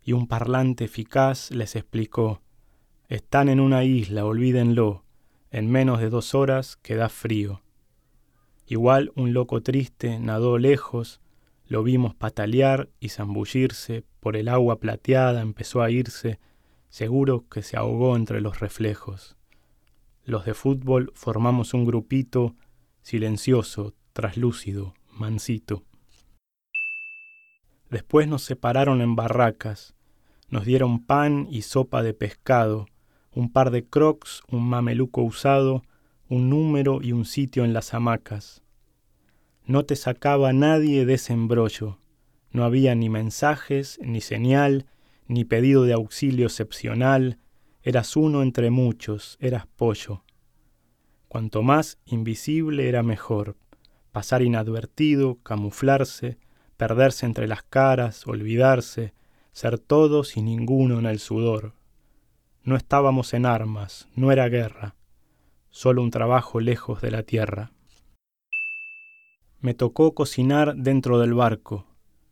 y 0.03 0.13
un 0.13 0.27
parlante 0.27 0.87
eficaz 0.87 1.53
les 1.53 1.77
explicó 1.77 2.43
están 3.15 3.51
en 3.51 3.61
una 3.61 3.85
isla, 3.85 4.25
olvídenlo. 4.25 5.05
En 5.51 5.71
menos 5.71 6.01
de 6.01 6.09
dos 6.09 6.35
horas 6.35 6.77
queda 6.77 7.11
frío. 7.11 7.61
Igual 8.67 9.13
un 9.17 9.35
loco 9.35 9.63
triste 9.63 10.19
nadó 10.19 10.57
lejos, 10.57 11.21
lo 11.67 11.83
vimos 11.83 12.15
patalear 12.15 12.89
y 13.01 13.11
zambullirse, 13.11 14.05
por 14.19 14.35
el 14.35 14.49
agua 14.49 14.81
plateada 14.81 15.43
empezó 15.43 15.83
a 15.83 15.91
irse, 15.91 16.41
seguro 16.89 17.45
que 17.51 17.63
se 17.63 17.77
ahogó 17.77 18.17
entre 18.17 18.41
los 18.41 18.61
reflejos. 18.61 19.37
Los 20.25 20.47
de 20.47 20.55
fútbol 20.55 21.13
formamos 21.15 21.75
un 21.75 21.85
grupito 21.85 22.55
silencioso, 23.03 23.93
traslúcido, 24.15 24.95
mansito. 25.11 25.83
Después 27.91 28.27
nos 28.27 28.43
separaron 28.43 29.03
en 29.03 29.17
barracas, 29.17 29.95
nos 30.49 30.65
dieron 30.65 31.05
pan 31.05 31.47
y 31.51 31.61
sopa 31.61 32.03
de 32.03 32.15
pescado, 32.15 32.87
un 33.35 33.51
par 33.51 33.71
de 33.71 33.85
crocs, 33.85 34.43
un 34.49 34.69
mameluco 34.69 35.23
usado, 35.23 35.83
un 36.29 36.51
número 36.51 37.01
y 37.03 37.13
un 37.13 37.25
sitio 37.25 37.65
en 37.65 37.73
las 37.73 37.95
hamacas. 37.95 38.63
No 39.65 39.85
te 39.85 39.97
sacaba 39.97 40.53
nadie 40.53 41.07
de 41.07 41.15
ese 41.15 41.33
embrollo. 41.33 41.99
No 42.51 42.65
había 42.65 42.95
ni 42.95 43.09
mensajes, 43.09 43.99
ni 44.03 44.21
señal, 44.21 44.87
ni 45.29 45.45
pedido 45.45 45.85
de 45.85 45.95
auxilio 45.95 46.47
excepcional. 46.47 47.39
Eras 47.83 48.17
uno 48.17 48.43
entre 48.43 48.71
muchos, 48.71 49.39
eras 49.41 49.67
pollo. 49.67 50.25
Cuanto 51.29 51.63
más 51.63 51.99
invisible 52.05 52.89
era 52.89 53.03
mejor. 53.03 53.57
pasar 54.11 54.43
inadvertido, 54.43 55.39
camuflarse, 55.43 56.37
perderse 56.77 57.25
entre 57.25 57.49
las 57.49 57.63
caras, 57.63 58.27
olvidarse, 58.27 59.15
ser 59.53 59.79
todos 59.79 60.37
y 60.37 60.43
ninguno 60.43 60.99
en 60.99 61.07
el 61.07 61.19
sudor. 61.19 61.73
No 62.65 62.77
estábamos 62.77 63.35
en 63.35 63.45
armas, 63.45 64.09
no 64.15 64.31
era 64.31 64.49
guerra, 64.49 64.95
solo 65.71 66.01
un 66.01 66.13
trabajo 66.13 66.61
lejos 66.61 67.01
de 67.01 67.11
la 67.11 67.25
tierra. 67.25 67.73
Me 69.59 69.75
tocó 69.75 70.15
cocinar 70.15 70.77
dentro 70.77 71.19
del 71.19 71.35
barco, 71.35 71.87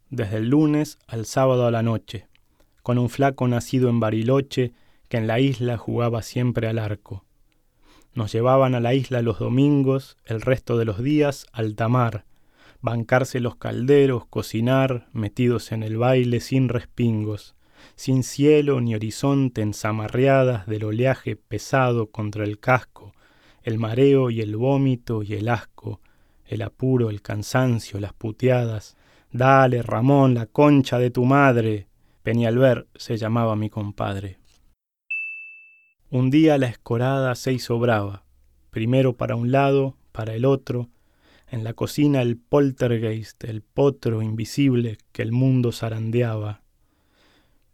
desde 0.08 0.36
el 0.36 0.48
lunes 0.48 0.98
al 1.08 1.26
sábado 1.26 1.66
a 1.66 1.72
la 1.72 1.82
noche, 1.82 2.28
con 2.84 2.96
un 2.96 3.10
flaco 3.10 3.48
nacido 3.48 3.88
en 3.88 3.98
Bariloche 3.98 4.72
que 5.08 5.16
en 5.16 5.26
la 5.26 5.40
isla 5.40 5.76
jugaba 5.76 6.22
siempre 6.22 6.68
al 6.68 6.78
arco. 6.78 7.24
Nos 8.14 8.30
llevaban 8.32 8.76
a 8.76 8.80
la 8.80 8.94
isla 8.94 9.22
los 9.22 9.40
domingos, 9.40 10.16
el 10.24 10.42
resto 10.42 10.78
de 10.78 10.84
los 10.84 11.02
días 11.02 11.46
al 11.52 11.74
tamar, 11.74 12.24
bancarse 12.80 13.40
los 13.40 13.56
calderos, 13.56 14.26
cocinar, 14.26 15.08
metidos 15.12 15.72
en 15.72 15.82
el 15.82 15.98
baile 15.98 16.38
sin 16.38 16.68
respingos, 16.68 17.56
sin 17.96 18.22
cielo 18.22 18.80
ni 18.80 18.94
horizonte 18.94 19.62
en 19.62 19.74
zamarreadas 19.74 20.66
del 20.66 20.84
oleaje 20.84 21.36
pesado 21.36 22.10
contra 22.10 22.44
el 22.44 22.58
casco, 22.58 23.14
el 23.62 23.78
mareo 23.78 24.30
y 24.30 24.40
el 24.40 24.56
vómito 24.56 25.22
y 25.22 25.34
el 25.34 25.48
asco, 25.48 26.00
el 26.46 26.62
apuro, 26.62 27.10
el 27.10 27.22
cansancio, 27.22 28.00
las 28.00 28.12
puteadas. 28.12 28.96
Dale, 29.32 29.82
Ramón, 29.82 30.34
la 30.34 30.46
concha 30.46 30.98
de 30.98 31.10
tu 31.10 31.24
madre. 31.24 31.86
Peñalver 32.22 32.88
se 32.96 33.16
llamaba 33.16 33.54
mi 33.56 33.70
compadre. 33.70 34.38
Un 36.10 36.30
día 36.30 36.58
la 36.58 36.66
escorada 36.66 37.34
se 37.36 37.52
hizo 37.52 37.78
brava, 37.78 38.24
primero 38.70 39.16
para 39.16 39.36
un 39.36 39.52
lado, 39.52 39.96
para 40.10 40.34
el 40.34 40.44
otro, 40.44 40.88
en 41.50 41.62
la 41.62 41.74
cocina 41.74 42.20
el 42.22 42.36
poltergeist, 42.36 43.44
el 43.44 43.62
potro 43.62 44.22
invisible 44.22 44.98
que 45.12 45.22
el 45.22 45.30
mundo 45.30 45.70
zarandeaba. 45.70 46.59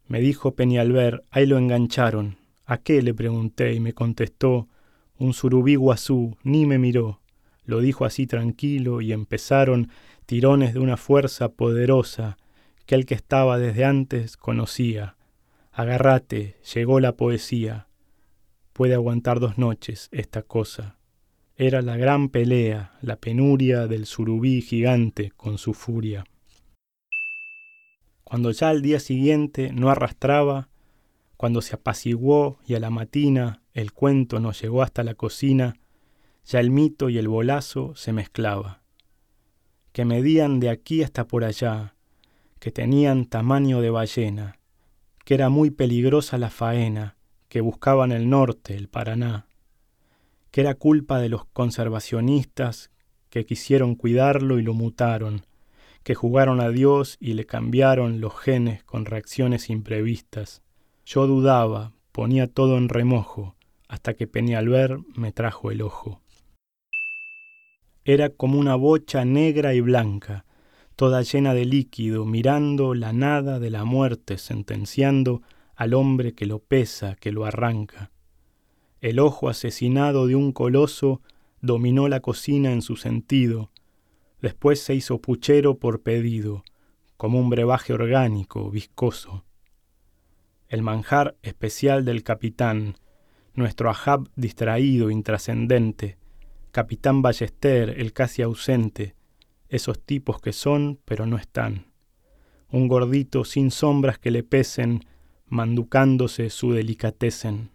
Me 0.09 0.21
dijo 0.21 0.55
Peñalver, 0.55 1.25
ahí 1.31 1.47
lo 1.47 1.59
engancharon. 1.59 2.37
¿A 2.65 2.79
qué? 2.79 3.03
le 3.03 3.15
pregunté 3.15 3.75
y 3.75 3.81
me 3.81 3.93
contestó, 3.93 4.69
un 5.19 5.33
surubí 5.33 5.75
guazú, 5.77 6.37
ni 6.43 6.67
me 6.67 6.79
miró. 6.79 7.21
Lo 7.65 7.81
dijo 7.81 8.05
así 8.05 8.27
tranquilo 8.27 9.01
y 9.01 9.13
empezaron 9.13 9.91
tirones 10.25 10.75
de 10.75 10.81
una 10.81 10.97
fuerza 10.97 11.51
poderosa 11.51 12.37
que 12.87 12.95
el 12.95 13.07
que 13.07 13.15
estaba 13.15 13.59
desde 13.59 13.85
antes 13.85 14.37
conocía. 14.37 15.17
Agarrate, 15.73 16.57
llegó 16.75 17.01
la 17.01 17.17
poesía. 17.17 17.89
Puede 18.73 18.95
aguantar 18.95 19.41
dos 19.41 19.59
noches 19.59 20.09
esta 20.13 20.43
cosa. 20.43 20.97
Era 21.57 21.83
la 21.83 21.97
gran 21.97 22.29
pelea, 22.29 22.97
la 23.01 23.17
penuria 23.17 23.87
del 23.87 24.07
surubí 24.07 24.61
gigante 24.61 25.33
con 25.37 25.59
su 25.59 25.75
furia. 25.75 26.25
Cuando 28.29 28.51
ya 28.51 28.71
al 28.71 28.83
día 28.83 28.99
siguiente 28.99 29.71
no 29.73 29.89
arrastraba, 29.89 30.69
cuando 31.37 31.63
se 31.63 31.77
apaciguó 31.77 32.59
y 32.67 32.75
a 32.75 32.81
la 32.81 32.91
matina 32.91 33.63
el 33.73 33.93
cuento 33.93 34.41
nos 34.41 34.61
llegó 34.61 34.83
hasta 34.83 35.05
la 35.05 35.15
cocina, 35.15 35.77
ya 36.45 36.59
el 36.59 36.73
mito 36.73 37.09
y 37.09 37.19
el 37.19 37.29
bolazo 37.29 37.95
se 37.95 38.13
mezclaba. 38.13 38.83
Que 39.93 40.05
medían 40.05 40.59
de 40.59 40.71
aquí 40.71 41.05
hasta 41.05 41.29
por 41.29 41.45
allá, 41.45 41.95
que 42.59 42.73
tenían 42.73 43.27
tamaño 43.27 43.81
de 43.81 43.91
ballena, 43.91 44.59
que 45.25 45.35
era 45.35 45.49
muy 45.49 45.71
peligrosa 45.71 46.37
la 46.37 46.51
faena, 46.51 47.17
que 47.49 47.61
buscaban 47.61 48.11
el 48.11 48.29
norte, 48.29 48.75
el 48.75 48.89
Paraná, 48.89 49.47
que 50.51 50.63
era 50.63 50.75
culpa 50.75 51.21
de 51.21 51.29
los 51.29 51.45
conservacionistas 51.45 52.91
que 53.31 53.47
quisieron 53.47 53.95
cuidarlo 53.95 54.59
y 54.59 54.65
lo 54.65 54.75
mutaron, 54.75 55.47
que 56.07 56.15
jugaron 56.15 56.61
a 56.61 56.69
Dios 56.69 57.17
y 57.19 57.33
le 57.33 57.47
cambiaron 57.47 58.21
los 58.21 58.39
genes 58.39 58.85
con 58.85 59.07
reacciones 59.07 59.69
imprevistas. 59.71 60.63
Yo 61.05 61.27
dudaba, 61.27 61.95
ponía 62.13 62.47
todo 62.47 62.79
en 62.79 62.89
remojo, 62.89 63.57
hasta 63.89 64.15
que 64.15 64.29
Peñalver 64.29 64.99
me 65.17 65.33
trajo 65.33 65.73
el 65.73 65.83
ojo. 65.83 66.21
Era 68.05 68.29
como 68.29 68.61
una 68.61 68.77
bocha 68.77 69.25
negra 69.25 69.75
y 69.75 69.81
blanca, 69.81 70.45
toda 70.95 71.23
llena 71.23 71.55
de 71.55 71.65
líquido, 71.65 72.25
mirando 72.25 72.95
la 72.95 73.13
nada 73.13 73.59
de 73.59 73.71
la 73.71 73.83
muerte, 73.83 74.39
sentenciando 74.39 75.43
al 75.75 75.93
hombre 75.93 76.35
que 76.35 76.47
lo 76.47 76.61
pesa, 76.61 77.17
que 77.17 77.33
lo 77.33 77.47
arranca. 77.47 78.13
El 79.01 79.19
ojo 79.19 79.49
asesinado 79.49 80.29
de 80.29 80.37
un 80.37 80.53
coloso 80.53 81.21
dominó 81.61 82.07
la 82.07 82.21
cocina 82.21 82.71
en 82.71 82.83
su 82.83 82.95
sentido, 82.95 83.73
después 84.47 84.81
se 84.81 84.95
hizo 84.95 85.21
puchero 85.21 85.81
por 85.81 86.03
pedido, 86.03 86.63
como 87.17 87.41
un 87.41 87.51
brebaje 87.51 87.93
orgánico, 87.93 88.71
viscoso. 88.71 89.45
El 90.69 90.83
manjar 90.83 91.37
especial 91.43 92.05
del 92.05 92.23
capitán, 92.23 92.97
nuestro 93.55 93.91
Ahab 93.91 94.31
distraído, 94.37 95.11
intrascendente, 95.11 96.17
Capitán 96.71 97.23
Ballester, 97.23 97.99
el 97.99 98.13
casi 98.13 98.43
ausente, 98.43 99.17
esos 99.69 100.01
tipos 100.01 100.41
que 100.41 100.53
son 100.53 101.01
pero 101.05 101.27
no 101.27 101.39
están. 101.39 101.87
Un 102.71 102.87
gordito 102.87 103.45
sin 103.45 103.73
sombras 103.73 104.21
que 104.21 104.31
le 104.31 104.45
pesen, 104.45 105.07
manducándose 105.47 106.51
su 106.51 106.73
delicatecen. 106.73 107.73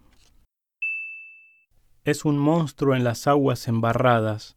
Es 2.04 2.24
un 2.24 2.38
monstruo 2.38 2.94
en 2.94 3.04
las 3.04 3.26
aguas 3.26 3.68
embarradas, 3.68 4.56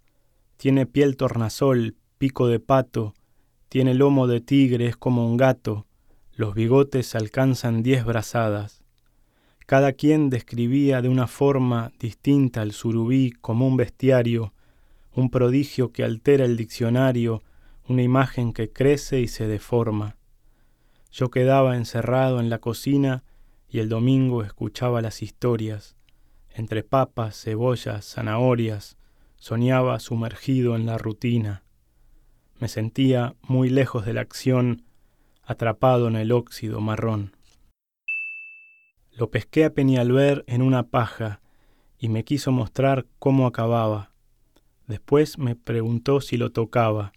tiene 0.58 0.86
piel 0.86 1.18
tornasol, 1.18 1.96
pico 2.18 2.48
de 2.48 2.60
pato, 2.60 3.14
tiene 3.70 3.94
lomo 3.94 4.28
de 4.28 4.42
tigre, 4.42 4.88
es 4.88 4.98
como 4.98 5.28
un 5.28 5.38
gato, 5.38 5.86
los 6.34 6.54
bigotes 6.54 7.16
alcanzan 7.16 7.84
diez 7.84 8.06
brazadas. 8.06 8.84
Cada 9.66 9.94
quien 9.94 10.30
describía 10.30 11.02
de 11.02 11.10
una 11.10 11.28
forma 11.28 11.92
distinta 12.00 12.62
al 12.62 12.72
surubí 12.72 13.32
como 13.32 13.68
un 13.68 13.78
bestiario, 13.78 14.54
un 15.14 15.30
prodigio 15.30 15.92
que 15.92 16.04
altera 16.04 16.46
el 16.46 16.58
diccionario, 16.58 17.42
una 17.88 18.02
imagen 18.02 18.54
que 18.54 18.70
crece 18.72 19.22
y 19.22 19.28
se 19.28 19.48
deforma. 19.48 20.18
Yo 21.12 21.32
quedaba 21.32 21.78
encerrado 21.78 22.40
en 22.40 22.50
la 22.50 22.60
cocina 22.60 23.24
y 23.70 23.80
el 23.80 23.90
domingo 23.90 24.44
escuchaba 24.44 25.02
las 25.02 25.22
historias. 25.22 25.96
Entre 26.54 26.84
papas, 26.84 27.42
cebollas, 27.42 28.06
zanahorias, 28.14 28.98
soñaba 29.38 30.00
sumergido 30.00 30.76
en 30.76 30.86
la 30.86 30.98
rutina. 30.98 31.65
Me 32.60 32.68
sentía 32.68 33.36
muy 33.42 33.70
lejos 33.70 34.06
de 34.06 34.14
la 34.14 34.22
acción, 34.22 34.84
atrapado 35.44 36.08
en 36.08 36.16
el 36.16 36.32
óxido 36.32 36.80
marrón. 36.80 37.36
Lo 39.12 39.30
pesqué 39.30 39.66
a 39.66 39.74
Peñalver 39.74 40.44
en 40.48 40.62
una 40.62 40.88
paja 40.88 41.42
y 41.98 42.10
me 42.10 42.24
quiso 42.24 42.52
mostrar 42.52 43.06
cómo 43.20 43.48
acababa. 43.48 44.12
Después 44.88 45.38
me 45.38 45.56
preguntó 45.56 46.22
si 46.22 46.38
lo 46.38 46.52
tocaba. 46.52 47.14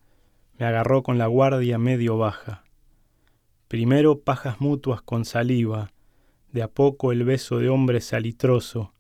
Me 0.59 0.67
agarró 0.67 1.03
con 1.03 1.19
la 1.19 1.27
guardia 1.27 1.79
medio 1.79 2.19
baja. 2.19 2.65
Primero 3.69 4.21
pajas 4.21 4.61
mutuas 4.61 5.03
con 5.03 5.25
saliva, 5.25 5.93
de 6.53 6.63
a 6.63 6.69
poco 6.69 7.13
el 7.13 7.25
beso 7.25 7.59
de 7.59 7.69
hombre 7.69 8.01
salitroso, 8.01 8.95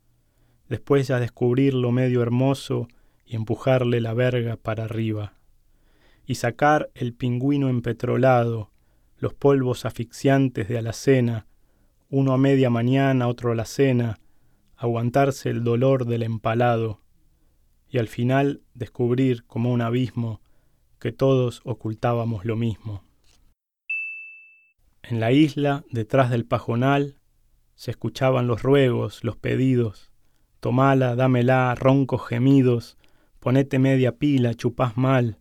después 0.68 1.08
ya 1.08 1.18
descubrirlo 1.18 1.90
medio 1.90 2.20
hermoso 2.20 2.88
y 3.24 3.36
empujarle 3.36 4.00
la 4.00 4.12
verga 4.12 4.56
para 4.56 4.84
arriba, 4.84 5.37
y 6.28 6.34
sacar 6.34 6.90
el 6.94 7.14
pingüino 7.14 7.70
empetrolado, 7.70 8.70
los 9.16 9.32
polvos 9.32 9.86
asfixiantes 9.86 10.68
de 10.68 10.76
alacena, 10.76 11.46
uno 12.10 12.34
a 12.34 12.38
media 12.38 12.68
mañana, 12.68 13.28
otro 13.28 13.52
a 13.52 13.54
la 13.54 13.64
cena, 13.64 14.20
aguantarse 14.76 15.48
el 15.48 15.64
dolor 15.64 16.04
del 16.04 16.22
empalado, 16.22 17.00
y 17.88 17.96
al 17.96 18.08
final 18.08 18.60
descubrir 18.74 19.46
como 19.46 19.72
un 19.72 19.80
abismo 19.80 20.42
que 20.98 21.12
todos 21.12 21.62
ocultábamos 21.64 22.44
lo 22.44 22.56
mismo. 22.56 23.04
En 25.02 25.20
la 25.20 25.32
isla, 25.32 25.86
detrás 25.90 26.28
del 26.28 26.44
pajonal, 26.44 27.16
se 27.74 27.90
escuchaban 27.90 28.46
los 28.46 28.62
ruegos, 28.62 29.24
los 29.24 29.38
pedidos, 29.38 30.12
tomala, 30.60 31.16
dámela, 31.16 31.74
roncos 31.74 32.26
gemidos, 32.26 32.98
ponete 33.38 33.78
media 33.78 34.16
pila, 34.16 34.52
chupás 34.52 34.98
mal. 34.98 35.38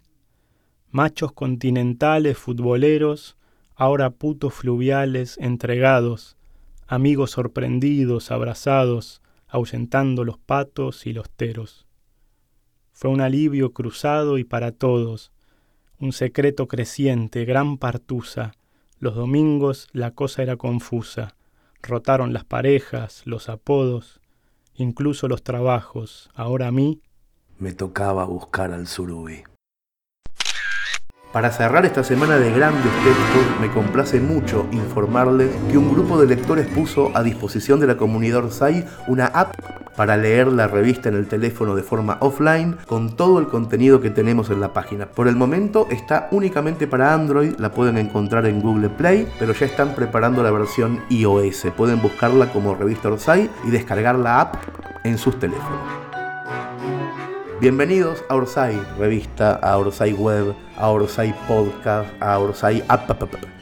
Machos 0.89 1.31
continentales, 1.33 2.37
futboleros, 2.37 3.37
ahora 3.75 4.09
putos 4.09 4.53
fluviales, 4.53 5.37
entregados, 5.37 6.37
amigos 6.87 7.31
sorprendidos, 7.31 8.31
abrazados, 8.31 9.21
ahuyentando 9.47 10.23
los 10.23 10.37
patos 10.37 11.05
y 11.05 11.13
los 11.13 11.29
teros. 11.29 11.85
Fue 12.93 13.11
un 13.11 13.21
alivio 13.21 13.73
cruzado 13.73 14.37
y 14.37 14.43
para 14.43 14.71
todos, 14.71 15.31
un 15.99 16.13
secreto 16.13 16.67
creciente, 16.67 17.45
gran 17.45 17.77
partusa. 17.77 18.53
Los 18.99 19.15
domingos 19.15 19.87
la 19.91 20.11
cosa 20.11 20.41
era 20.41 20.55
confusa. 20.55 21.35
Rotaron 21.83 22.33
las 22.33 22.43
parejas, 22.43 23.21
los 23.25 23.49
apodos, 23.49 24.19
incluso 24.75 25.27
los 25.27 25.43
trabajos. 25.43 26.29
Ahora 26.33 26.67
a 26.67 26.71
mí 26.71 27.01
me 27.59 27.73
tocaba 27.73 28.25
buscar 28.25 28.71
al 28.71 28.87
surubí. 28.87 29.43
Para 31.33 31.51
cerrar 31.51 31.85
esta 31.85 32.03
semana 32.03 32.37
de 32.37 32.51
grandes 32.51 32.91
textos, 33.03 33.59
me 33.59 33.69
complace 33.69 34.19
mucho 34.21 34.65
informarles 34.71 35.49
que 35.69 35.77
un 35.77 35.93
grupo 35.93 36.19
de 36.19 36.25
lectores 36.25 36.67
puso 36.67 37.11
a 37.15 37.21
disposición 37.21 37.79
de 37.81 37.87
la 37.87 37.97
comunidad 37.97 38.45
Orsay 38.45 38.85
una 39.07 39.25
app 39.27 39.53
para 39.97 40.15
leer 40.15 40.47
la 40.47 40.67
revista 40.67 41.09
en 41.09 41.15
el 41.15 41.27
teléfono 41.27 41.75
de 41.75 41.83
forma 41.83 42.17
offline 42.21 42.77
con 42.85 43.15
todo 43.17 43.39
el 43.39 43.47
contenido 43.47 43.99
que 43.99 44.09
tenemos 44.09 44.49
en 44.51 44.61
la 44.61 44.71
página. 44.71 45.07
Por 45.07 45.27
el 45.27 45.35
momento 45.35 45.87
está 45.91 46.29
únicamente 46.31 46.87
para 46.87 47.13
Android, 47.13 47.55
la 47.57 47.71
pueden 47.71 47.97
encontrar 47.97 48.45
en 48.45 48.61
Google 48.61 48.89
Play, 48.89 49.27
pero 49.37 49.53
ya 49.53 49.65
están 49.65 49.95
preparando 49.95 50.43
la 50.43 50.51
versión 50.51 51.03
iOS. 51.09 51.67
Pueden 51.75 52.01
buscarla 52.01 52.53
como 52.53 52.73
revista 52.73 53.09
Orsay 53.09 53.49
y 53.65 53.71
descargar 53.71 54.15
la 54.15 54.39
app 54.39 54.55
en 55.03 55.17
sus 55.17 55.37
teléfonos. 55.39 56.06
Bienvenidos 57.59 58.23
a 58.29 58.35
Orsay 58.35 58.79
Revista, 58.99 59.53
a 59.55 59.79
Orsay 59.79 60.13
Web, 60.13 60.53
a 60.77 60.89
Orsay 60.89 61.33
Podcast, 61.47 62.07
a 62.21 62.37
Orsay 62.37 62.83
App, 62.87 63.09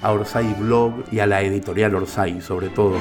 a 0.02 0.12
Orsay 0.12 0.54
Blog 0.60 1.06
y 1.14 1.20
a 1.20 1.26
la 1.26 1.42
editorial 1.42 1.96
Orsay 1.96 2.42
sobre 2.42 2.68
todo. 2.68 2.98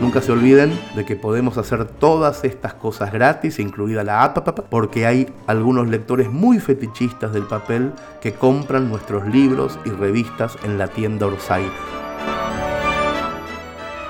Nunca 0.00 0.22
se 0.22 0.32
olviden 0.32 0.72
de 0.94 1.04
que 1.04 1.14
podemos 1.14 1.58
hacer 1.58 1.84
todas 1.84 2.42
estas 2.44 2.72
cosas 2.72 3.12
gratis, 3.12 3.58
incluida 3.58 4.02
la 4.02 4.24
app, 4.24 4.48
porque 4.70 5.04
hay 5.04 5.30
algunos 5.46 5.88
lectores 5.88 6.30
muy 6.30 6.58
fetichistas 6.58 7.34
del 7.34 7.44
papel 7.44 7.92
que 8.22 8.32
compran 8.32 8.88
nuestros 8.88 9.26
libros 9.26 9.78
y 9.84 9.90
revistas 9.90 10.56
en 10.64 10.78
la 10.78 10.88
tienda 10.88 11.26
Orsay. 11.26 11.70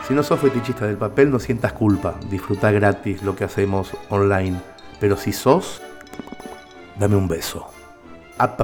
Si 0.07 0.15
no 0.15 0.23
sos 0.23 0.39
fetichista 0.39 0.87
del 0.87 0.97
papel, 0.97 1.33
no 1.33 1.41
sientas 1.41 1.73
culpa, 1.73 2.15
disfruta 2.31 2.71
gratis 2.71 3.25
lo 3.25 3.35
que 3.35 3.43
hacemos 3.43 3.91
online. 4.11 4.76
Pero 5.01 5.17
si 5.17 5.33
sos, 5.33 5.81
dame 6.99 7.17
un 7.17 7.29
beso. 7.29 7.69
Ah, 8.39 8.57